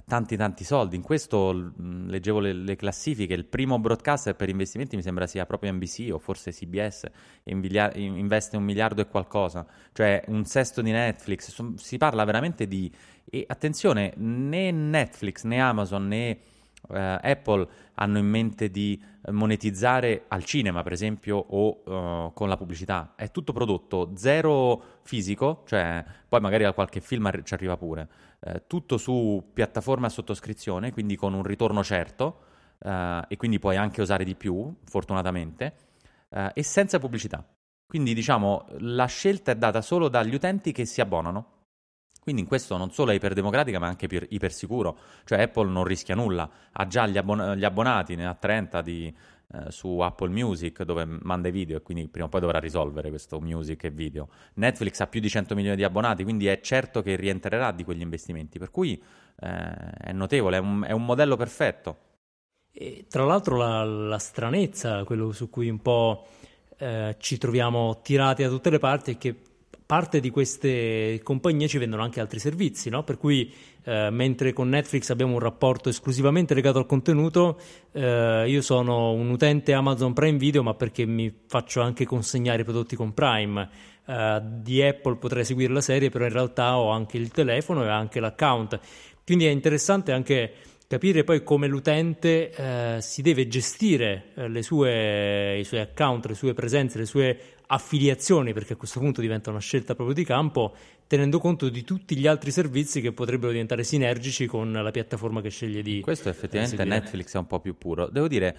tanti 0.05 0.35
tanti 0.37 0.63
soldi. 0.63 0.95
In 0.95 1.01
questo 1.01 1.53
mh, 1.53 2.07
leggevo 2.09 2.39
le, 2.39 2.53
le 2.53 2.75
classifiche, 2.75 3.33
il 3.33 3.45
primo 3.45 3.79
broadcaster 3.79 4.35
per 4.35 4.49
investimenti 4.49 4.95
mi 4.95 5.01
sembra 5.01 5.25
sia 5.27 5.45
proprio 5.45 5.71
NBC 5.73 6.09
o 6.11 6.19
forse 6.19 6.51
CBS, 6.51 7.09
invilia- 7.43 7.93
in- 7.95 8.17
investe 8.17 8.57
un 8.57 8.63
miliardo 8.63 9.01
e 9.01 9.07
qualcosa, 9.07 9.65
cioè 9.93 10.23
un 10.27 10.45
sesto 10.45 10.81
di 10.81 10.91
Netflix. 10.91 11.49
Son- 11.49 11.77
si 11.77 11.97
parla 11.97 12.23
veramente 12.23 12.67
di... 12.67 12.91
E 13.31 13.45
attenzione, 13.47 14.13
né 14.17 14.71
Netflix 14.71 15.43
né 15.43 15.59
Amazon 15.61 16.07
né 16.07 16.29
eh, 16.29 16.39
Apple 16.95 17.67
hanno 17.95 18.17
in 18.17 18.27
mente 18.27 18.69
di 18.69 19.01
monetizzare 19.31 20.25
al 20.27 20.43
cinema, 20.43 20.81
per 20.83 20.91
esempio, 20.91 21.37
o 21.37 21.83
eh, 21.85 22.31
con 22.33 22.49
la 22.49 22.57
pubblicità. 22.57 23.13
È 23.15 23.31
tutto 23.31 23.53
prodotto, 23.53 24.11
zero 24.15 24.81
fisico, 25.03 25.63
cioè 25.65 26.03
poi 26.27 26.39
magari 26.39 26.63
a 26.63 26.73
qualche 26.73 27.01
film 27.01 27.25
arri- 27.25 27.43
ci 27.43 27.53
arriva 27.53 27.77
pure. 27.77 28.07
Eh, 28.39 28.63
tutto 28.67 28.97
su 28.97 29.51
piattaforme 29.53 30.07
a 30.07 30.09
sottoscrizione, 30.09 30.91
quindi 30.91 31.15
con 31.15 31.33
un 31.33 31.43
ritorno 31.43 31.83
certo, 31.83 32.39
eh, 32.79 33.25
e 33.27 33.37
quindi 33.37 33.59
puoi 33.59 33.75
anche 33.75 34.01
usare 34.01 34.23
di 34.23 34.35
più, 34.35 34.73
fortunatamente, 34.85 35.73
eh, 36.29 36.51
e 36.53 36.63
senza 36.63 36.99
pubblicità. 36.99 37.45
Quindi 37.85 38.13
diciamo 38.13 38.65
la 38.79 39.05
scelta 39.05 39.51
è 39.51 39.55
data 39.55 39.81
solo 39.81 40.09
dagli 40.09 40.35
utenti 40.35 40.71
che 40.71 40.85
si 40.85 41.01
abbonano. 41.01 41.57
Quindi 42.19 42.41
in 42.41 42.47
questo 42.47 42.77
non 42.77 42.91
solo 42.91 43.11
è 43.11 43.15
iperdemocratica, 43.15 43.79
ma 43.79 43.87
anche 43.87 44.05
iper- 44.05 44.27
ipersicuro. 44.29 44.97
Cioè 45.25 45.41
Apple 45.41 45.69
non 45.69 45.83
rischia 45.83 46.15
nulla, 46.15 46.49
ha 46.71 46.87
già 46.87 47.07
gli, 47.07 47.17
abbon- 47.17 47.55
gli 47.55 47.63
abbonati, 47.63 48.15
ne 48.15 48.27
ha 48.27 48.33
30 48.33 48.81
di, 48.81 49.13
eh, 49.51 49.71
su 49.71 49.97
Apple 49.97 50.29
Music 50.29 50.83
dove 50.83 51.05
manda 51.05 51.47
i 51.47 51.51
video 51.51 51.77
e 51.77 51.81
quindi 51.81 52.07
prima 52.07 52.27
o 52.27 52.29
poi 52.29 52.39
dovrà 52.39 52.59
risolvere 52.59 53.09
questo 53.09 53.39
music 53.39 53.85
e 53.85 53.89
video. 53.89 54.29
Netflix 54.55 54.99
ha 54.99 55.07
più 55.07 55.19
di 55.19 55.27
100 55.27 55.55
milioni 55.55 55.75
di 55.75 55.83
abbonati, 55.83 56.23
quindi 56.23 56.45
è 56.45 56.59
certo 56.61 57.01
che 57.01 57.15
rientrerà 57.15 57.71
di 57.71 57.83
quegli 57.83 58.01
investimenti, 58.01 58.59
per 58.59 58.69
cui 58.69 59.01
eh, 59.39 59.91
è 59.91 60.11
notevole, 60.11 60.57
è 60.57 60.59
un, 60.59 60.83
è 60.87 60.91
un 60.91 61.03
modello 61.03 61.35
perfetto. 61.35 61.97
E 62.71 63.07
tra 63.09 63.25
l'altro 63.25 63.57
la, 63.57 63.83
la 63.83 64.19
stranezza, 64.19 65.03
quello 65.03 65.31
su 65.31 65.49
cui 65.49 65.67
un 65.67 65.81
po' 65.81 66.27
eh, 66.77 67.15
ci 67.17 67.39
troviamo 67.39 68.01
tirati 68.03 68.43
da 68.43 68.49
tutte 68.49 68.69
le 68.69 68.77
parti, 68.77 69.13
è 69.13 69.17
che 69.17 69.35
parte 69.89 70.19
di 70.19 70.29
queste 70.29 71.19
compagnie 71.23 71.67
ci 71.67 71.79
vendono 71.79 72.03
anche 72.03 72.19
altri 72.19 72.37
servizi, 72.37 72.91
no? 72.91 73.03
Per 73.03 73.17
cui 73.17 73.51
eh, 73.85 74.11
mentre 74.11 74.53
con 74.53 74.69
Netflix 74.69 75.09
abbiamo 75.09 75.33
un 75.33 75.39
rapporto 75.39 75.89
esclusivamente 75.89 76.53
legato 76.53 76.77
al 76.77 76.85
contenuto, 76.85 77.59
eh, 77.93 78.45
io 78.47 78.61
sono 78.61 79.13
un 79.13 79.31
utente 79.31 79.73
Amazon 79.73 80.13
Prime 80.13 80.37
Video, 80.37 80.61
ma 80.61 80.75
perché 80.75 81.07
mi 81.07 81.33
faccio 81.47 81.81
anche 81.81 82.05
consegnare 82.05 82.61
i 82.61 82.65
prodotti 82.65 82.95
con 82.95 83.15
Prime. 83.15 83.67
Eh, 84.05 84.41
di 84.61 84.79
Apple 84.79 85.15
potrei 85.15 85.43
seguire 85.43 85.73
la 85.73 85.81
serie, 85.81 86.11
però 86.11 86.25
in 86.25 86.33
realtà 86.33 86.77
ho 86.77 86.91
anche 86.91 87.17
il 87.17 87.31
telefono 87.31 87.83
e 87.83 87.87
anche 87.87 88.19
l'account. 88.19 88.79
Quindi 89.25 89.47
è 89.47 89.49
interessante 89.49 90.11
anche 90.11 90.53
capire 90.89 91.23
poi 91.23 91.43
come 91.43 91.67
l'utente 91.67 92.49
eh, 92.49 92.97
si 92.99 93.21
deve 93.21 93.47
gestire 93.47 94.31
eh, 94.33 94.47
le 94.47 94.63
sue, 94.63 95.59
i 95.59 95.63
suoi 95.63 95.81
account, 95.81 96.25
le 96.25 96.33
sue 96.33 96.55
presenze, 96.55 96.97
le 96.97 97.05
sue 97.05 97.39
affiliazioni, 97.67 98.53
perché 98.53 98.73
a 98.73 98.75
questo 98.75 98.99
punto 98.99 99.21
diventa 99.21 99.51
una 99.51 99.59
scelta 99.59 99.93
proprio 99.93 100.15
di 100.15 100.23
campo, 100.23 100.75
tenendo 101.05 101.37
conto 101.37 101.69
di 101.69 101.83
tutti 101.83 102.17
gli 102.17 102.25
altri 102.25 102.49
servizi 102.49 103.01
che 103.01 103.11
potrebbero 103.11 103.51
diventare 103.51 103.83
sinergici 103.83 104.47
con 104.47 104.71
la 104.71 104.89
piattaforma 104.89 105.41
che 105.41 105.49
sceglie 105.49 105.83
di 105.83 106.01
Questo 106.01 106.27
effettivamente 106.27 106.77
seguire. 106.77 106.99
Netflix 107.01 107.35
è 107.35 107.37
un 107.37 107.45
po' 107.45 107.59
più 107.59 107.77
puro. 107.77 108.09
Devo 108.09 108.27
dire, 108.27 108.55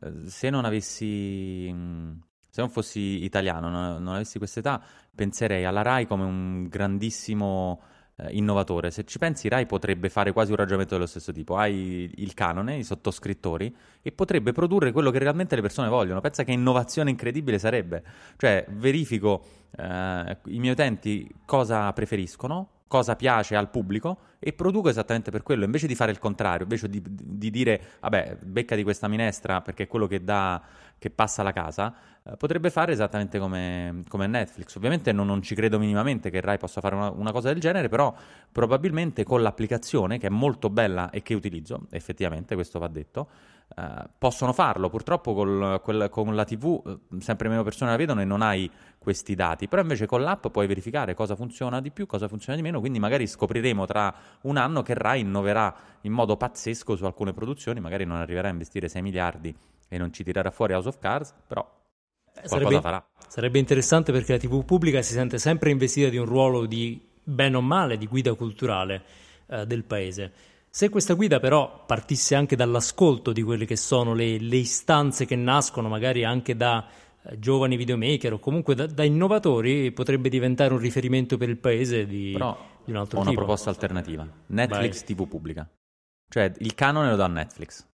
eh, 0.00 0.12
se 0.30 0.48
non 0.48 0.64
avessi, 0.64 1.70
mh, 1.70 2.22
se 2.48 2.60
non 2.62 2.70
fossi 2.70 3.22
italiano, 3.22 3.68
non, 3.68 4.02
non 4.02 4.14
avessi 4.14 4.38
questa 4.38 4.60
età, 4.60 4.82
penserei 5.14 5.66
alla 5.66 5.82
Rai 5.82 6.06
come 6.06 6.24
un 6.24 6.68
grandissimo 6.68 7.82
eh, 8.16 8.28
innovatore. 8.30 8.90
Se 8.90 9.04
ci 9.04 9.18
pensi, 9.18 9.48
Rai 9.48 9.66
potrebbe 9.66 10.08
fare 10.08 10.32
quasi 10.32 10.50
un 10.50 10.56
ragionamento 10.56 10.94
dello 10.94 11.06
stesso 11.06 11.32
tipo. 11.32 11.56
Hai 11.56 12.10
il 12.16 12.34
canone, 12.34 12.76
i 12.76 12.84
sottoscrittori, 12.84 13.74
e 14.02 14.12
potrebbe 14.12 14.52
produrre 14.52 14.92
quello 14.92 15.10
che 15.10 15.18
realmente 15.18 15.54
le 15.54 15.62
persone 15.62 15.88
vogliono. 15.88 16.20
Pensa 16.20 16.44
che 16.44 16.52
innovazione 16.52 17.10
incredibile 17.10 17.58
sarebbe. 17.58 18.02
Cioè, 18.36 18.66
verifico 18.70 19.44
eh, 19.76 20.38
i 20.46 20.58
miei 20.58 20.72
utenti 20.72 21.28
cosa 21.44 21.92
preferiscono, 21.92 22.70
cosa 22.86 23.16
piace 23.16 23.56
al 23.56 23.68
pubblico 23.68 24.18
e 24.38 24.52
produco 24.52 24.88
esattamente 24.88 25.30
per 25.30 25.42
quello. 25.42 25.64
Invece 25.64 25.86
di 25.86 25.94
fare 25.94 26.12
il 26.12 26.18
contrario, 26.18 26.62
invece 26.62 26.88
di, 26.88 27.02
di 27.04 27.50
dire, 27.50 27.80
vabbè, 28.00 28.38
becca 28.42 28.76
di 28.76 28.82
questa 28.82 29.08
minestra 29.08 29.60
perché 29.60 29.84
è 29.84 29.86
quello 29.86 30.06
che 30.06 30.22
dà, 30.22 30.62
che 30.98 31.10
passa 31.10 31.42
la 31.42 31.52
casa, 31.52 31.94
eh, 32.22 32.36
potrebbe 32.36 32.70
fare 32.70 32.92
esattamente 32.92 33.38
come, 33.38 34.02
come 34.08 34.26
Netflix. 34.26 34.76
Ovviamente 34.76 35.12
non, 35.12 35.26
non 35.26 35.42
ci 35.42 35.54
credo 35.54 35.78
minimamente 35.78 36.30
che 36.30 36.40
Rai 36.40 36.58
possa 36.58 36.80
fare 36.80 36.94
una, 36.94 37.10
una 37.10 37.32
cosa 37.32 37.48
del 37.48 37.60
genere, 37.60 37.88
però 37.88 38.14
probabilmente 38.50 39.24
con 39.24 39.42
l'applicazione, 39.42 40.18
che 40.18 40.28
è 40.28 40.30
molto 40.30 40.70
bella 40.70 41.10
e 41.10 41.22
che 41.22 41.34
utilizzo, 41.34 41.86
effettivamente, 41.90 42.54
questo 42.54 42.78
va 42.78 42.88
detto, 42.88 43.28
eh, 43.74 44.08
possono 44.16 44.52
farlo. 44.52 44.88
Purtroppo 44.88 45.34
col- 45.34 45.80
quel- 45.82 46.08
con 46.08 46.34
la 46.34 46.44
TV 46.44 46.82
eh, 46.86 47.20
sempre 47.20 47.48
meno 47.48 47.62
persone 47.62 47.90
la 47.90 47.96
vedono 47.96 48.20
e 48.20 48.24
non 48.24 48.42
hai 48.42 48.70
questi 49.06 49.36
dati, 49.36 49.68
però 49.68 49.82
invece 49.82 50.04
con 50.04 50.20
l'app 50.20 50.48
puoi 50.48 50.66
verificare 50.66 51.14
cosa 51.14 51.36
funziona 51.36 51.80
di 51.80 51.92
più, 51.92 52.06
cosa 52.06 52.26
funziona 52.26 52.56
di 52.56 52.62
meno, 52.64 52.80
quindi 52.80 52.98
magari 52.98 53.28
scopriremo 53.28 53.86
tra 53.86 54.12
un 54.42 54.56
anno 54.56 54.82
che 54.82 54.94
Rai 54.94 55.20
innoverà 55.20 55.72
in 56.00 56.10
modo 56.10 56.36
pazzesco 56.36 56.96
su 56.96 57.04
alcune 57.04 57.32
produzioni, 57.32 57.78
magari 57.78 58.04
non 58.04 58.16
arriverà 58.16 58.48
a 58.48 58.50
investire 58.50 58.88
6 58.88 59.02
miliardi 59.02 59.56
e 59.88 59.96
non 59.96 60.12
ci 60.12 60.24
tirerà 60.24 60.50
fuori 60.50 60.72
House 60.72 60.88
of 60.88 60.98
Cards, 60.98 61.32
però 61.46 61.64
qualcosa 62.32 62.56
Sarebbe, 62.56 62.80
farà. 62.80 63.06
sarebbe 63.28 63.58
interessante 63.60 64.10
perché 64.10 64.32
la 64.32 64.38
TV 64.38 64.64
pubblica 64.64 65.00
si 65.02 65.12
sente 65.12 65.38
sempre 65.38 65.70
investita 65.70 66.08
di 66.08 66.16
un 66.16 66.26
ruolo 66.26 66.66
di 66.66 67.00
bene 67.22 67.56
o 67.56 67.60
male 67.60 67.98
di 67.98 68.08
guida 68.08 68.34
culturale 68.34 69.04
eh, 69.46 69.66
del 69.66 69.84
paese. 69.84 70.32
Se 70.68 70.88
questa 70.88 71.14
guida 71.14 71.38
però 71.38 71.84
partisse 71.86 72.34
anche 72.34 72.56
dall'ascolto 72.56 73.30
di 73.30 73.42
quelle 73.42 73.66
che 73.66 73.76
sono 73.76 74.14
le, 74.14 74.40
le 74.40 74.56
istanze 74.56 75.26
che 75.26 75.36
nascono 75.36 75.88
magari 75.88 76.24
anche 76.24 76.56
da 76.56 76.84
eh, 76.86 77.05
giovani 77.38 77.76
videomaker 77.76 78.34
o 78.34 78.38
comunque 78.38 78.74
da, 78.74 78.86
da 78.86 79.04
innovatori, 79.04 79.92
potrebbe 79.92 80.28
diventare 80.28 80.72
un 80.72 80.78
riferimento 80.78 81.36
per 81.36 81.48
il 81.48 81.58
paese 81.58 82.06
di, 82.06 82.32
Però 82.32 82.56
di 82.84 82.90
un 82.92 82.98
altro 82.98 83.18
ho 83.18 83.20
una 83.20 83.30
tipo. 83.30 83.42
proposta 83.42 83.70
alternativa. 83.70 84.26
Netflix 84.46 85.04
TV 85.04 85.26
pubblica. 85.26 85.68
Cioè 86.28 86.52
il 86.58 86.74
canone 86.74 87.10
lo 87.10 87.16
dà 87.16 87.26
Netflix. 87.26 87.86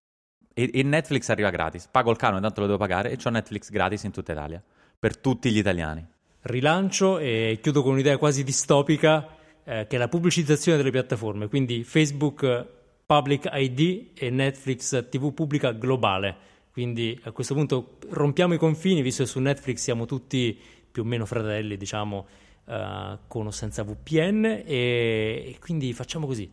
E, 0.53 0.69
e, 0.73 0.83
Netflix 0.83 1.29
arriva 1.29 1.49
gratis. 1.49 1.87
Pago 1.87 2.11
il 2.11 2.17
canone, 2.17 2.41
tanto 2.41 2.61
lo 2.61 2.67
devo 2.67 2.77
pagare, 2.77 3.11
e 3.11 3.17
ho 3.23 3.29
Netflix 3.29 3.69
gratis 3.69 4.03
in 4.03 4.11
tutta 4.11 4.31
Italia. 4.31 4.61
Per 4.99 5.17
tutti 5.17 5.51
gli 5.51 5.57
italiani. 5.57 6.05
Rilancio 6.41 7.17
e 7.19 7.59
chiudo 7.61 7.81
con 7.81 7.93
un'idea 7.93 8.17
quasi 8.17 8.43
distopica, 8.43 9.27
eh, 9.63 9.87
che 9.87 9.95
è 9.95 9.99
la 9.99 10.07
pubblicizzazione 10.07 10.77
delle 10.77 10.91
piattaforme. 10.91 11.47
Quindi 11.47 11.83
Facebook 11.83 12.67
Public 13.05 13.49
ID 13.51 14.11
e 14.15 14.29
Netflix 14.29 15.09
TV 15.09 15.33
pubblica 15.33 15.71
globale. 15.71 16.51
Quindi 16.73 17.19
a 17.25 17.31
questo 17.31 17.53
punto 17.53 17.97
rompiamo 18.09 18.55
i 18.55 18.57
confini, 18.57 19.03
visto 19.03 19.21
che 19.21 19.29
su 19.29 19.39
Netflix 19.39 19.77
siamo 19.77 20.07
tutti 20.07 20.59
più 20.91 21.03
o 21.03 21.05
meno 21.05 21.23
fratelli, 21.27 21.77
diciamo, 21.77 22.25
uh, 22.65 23.19
con 23.27 23.45
o 23.45 23.51
senza 23.51 23.83
VPN, 23.83 24.43
e, 24.43 24.63
e 24.65 25.57
quindi 25.59 25.93
facciamo 25.93 26.25
così 26.25 26.51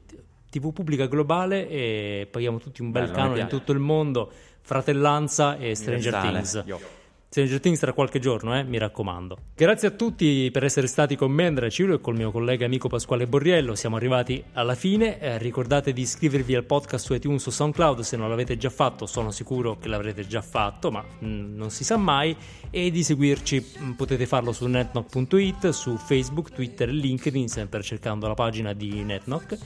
TV 0.50 0.74
pubblica 0.74 1.06
globale 1.06 1.66
e 1.70 2.28
paghiamo 2.30 2.58
tutti 2.58 2.82
un 2.82 2.90
bel 2.90 3.04
Bello, 3.04 3.14
canone 3.16 3.40
in 3.40 3.48
tutto 3.48 3.72
il 3.72 3.78
mondo, 3.78 4.30
Fratellanza 4.60 5.56
e 5.56 5.74
Stranger 5.74 6.14
Things. 6.16 6.64
Io. 6.66 6.99
Stranger 7.30 7.60
Things 7.60 7.78
tra 7.78 7.92
qualche 7.92 8.18
giorno, 8.18 8.58
eh, 8.58 8.64
mi 8.64 8.76
raccomando. 8.76 9.38
Grazie 9.54 9.86
a 9.86 9.90
tutti 9.92 10.50
per 10.50 10.64
essere 10.64 10.88
stati 10.88 11.14
con 11.14 11.30
me, 11.30 11.46
Andrea 11.46 11.70
Ciulio, 11.70 11.94
e 11.94 12.00
col 12.00 12.16
mio 12.16 12.32
collega 12.32 12.64
amico 12.64 12.88
Pasquale 12.88 13.28
Borriello. 13.28 13.76
Siamo 13.76 13.94
arrivati 13.94 14.42
alla 14.54 14.74
fine. 14.74 15.20
Eh, 15.20 15.38
ricordate 15.38 15.92
di 15.92 16.00
iscrivervi 16.00 16.56
al 16.56 16.64
podcast 16.64 17.04
su 17.04 17.14
iTunes 17.14 17.46
o 17.46 17.52
SoundCloud 17.52 18.00
se 18.00 18.16
non 18.16 18.28
l'avete 18.28 18.56
già 18.56 18.68
fatto. 18.68 19.06
Sono 19.06 19.30
sicuro 19.30 19.78
che 19.78 19.86
l'avrete 19.86 20.26
già 20.26 20.42
fatto, 20.42 20.90
ma 20.90 21.02
mh, 21.02 21.24
mm, 21.24 21.56
non 21.56 21.70
si 21.70 21.84
sa 21.84 21.96
mai. 21.96 22.36
E 22.68 22.90
di 22.90 23.04
seguirci 23.04 23.64
mh, 23.78 23.84
mm, 23.84 23.90
potete 23.92 24.26
farlo 24.26 24.50
su 24.50 24.66
netnock.it, 24.66 25.68
su 25.68 25.96
Facebook, 25.98 26.50
Twitter 26.50 26.88
e 26.88 26.92
LinkedIn, 26.92 27.46
sempre 27.46 27.80
cercando 27.84 28.26
la 28.26 28.34
pagina 28.34 28.72
di 28.72 29.04
Netnock. 29.04 29.56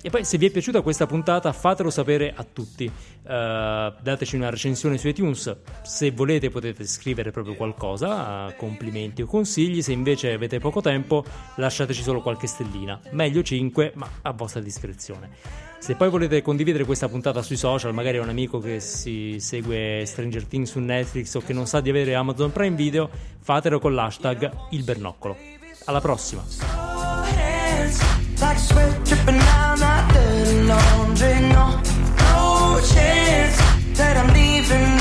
E 0.00 0.10
poi 0.10 0.24
se 0.24 0.38
vi 0.38 0.46
è 0.46 0.50
piaciuta 0.50 0.80
questa 0.80 1.06
puntata 1.06 1.52
fatelo 1.52 1.90
sapere 1.90 2.32
a 2.34 2.44
tutti, 2.44 2.84
uh, 2.84 2.90
dateci 3.22 4.36
una 4.36 4.48
recensione 4.48 4.96
su 4.96 5.08
iTunes, 5.08 5.56
se 5.82 6.12
volete 6.12 6.50
potete 6.50 6.86
scrivere 6.86 7.32
proprio 7.32 7.54
qualcosa, 7.54 8.46
uh, 8.46 8.56
complimenti 8.56 9.22
o 9.22 9.26
consigli, 9.26 9.82
se 9.82 9.92
invece 9.92 10.32
avete 10.32 10.60
poco 10.60 10.80
tempo 10.80 11.24
lasciateci 11.56 12.02
solo 12.02 12.22
qualche 12.22 12.46
stellina, 12.46 13.00
meglio 13.10 13.42
5 13.42 13.92
ma 13.96 14.08
a 14.22 14.32
vostra 14.32 14.60
discrezione. 14.60 15.30
Se 15.78 15.94
poi 15.94 16.10
volete 16.10 16.42
condividere 16.42 16.84
questa 16.84 17.08
puntata 17.08 17.42
sui 17.42 17.56
social, 17.56 17.94
magari 17.94 18.18
è 18.18 18.20
un 18.20 18.28
amico 18.28 18.58
che 18.58 18.80
si 18.80 19.36
segue 19.40 20.04
Stranger 20.06 20.44
Things 20.44 20.70
su 20.70 20.80
Netflix 20.80 21.34
o 21.34 21.40
che 21.40 21.52
non 21.52 21.66
sa 21.66 21.80
di 21.80 21.90
avere 21.90 22.14
Amazon 22.14 22.52
Prime 22.52 22.76
Video, 22.76 23.08
fatelo 23.40 23.78
con 23.78 23.94
l'hashtag 23.94 24.50
il 24.70 24.84
bernoccolo. 24.84 25.36
Alla 25.84 26.00
prossima! 26.00 26.97
like 28.40 28.58
sweat 28.58 29.04
dripping 29.04 29.38
down 29.38 29.78
that 29.80 30.12
dirty 30.14 30.62
laundry. 30.62 31.40
No, 31.54 31.66
no 32.30 32.80
chance 32.92 33.56
that 33.98 34.16
I'm 34.16 34.32
leaving. 34.34 34.97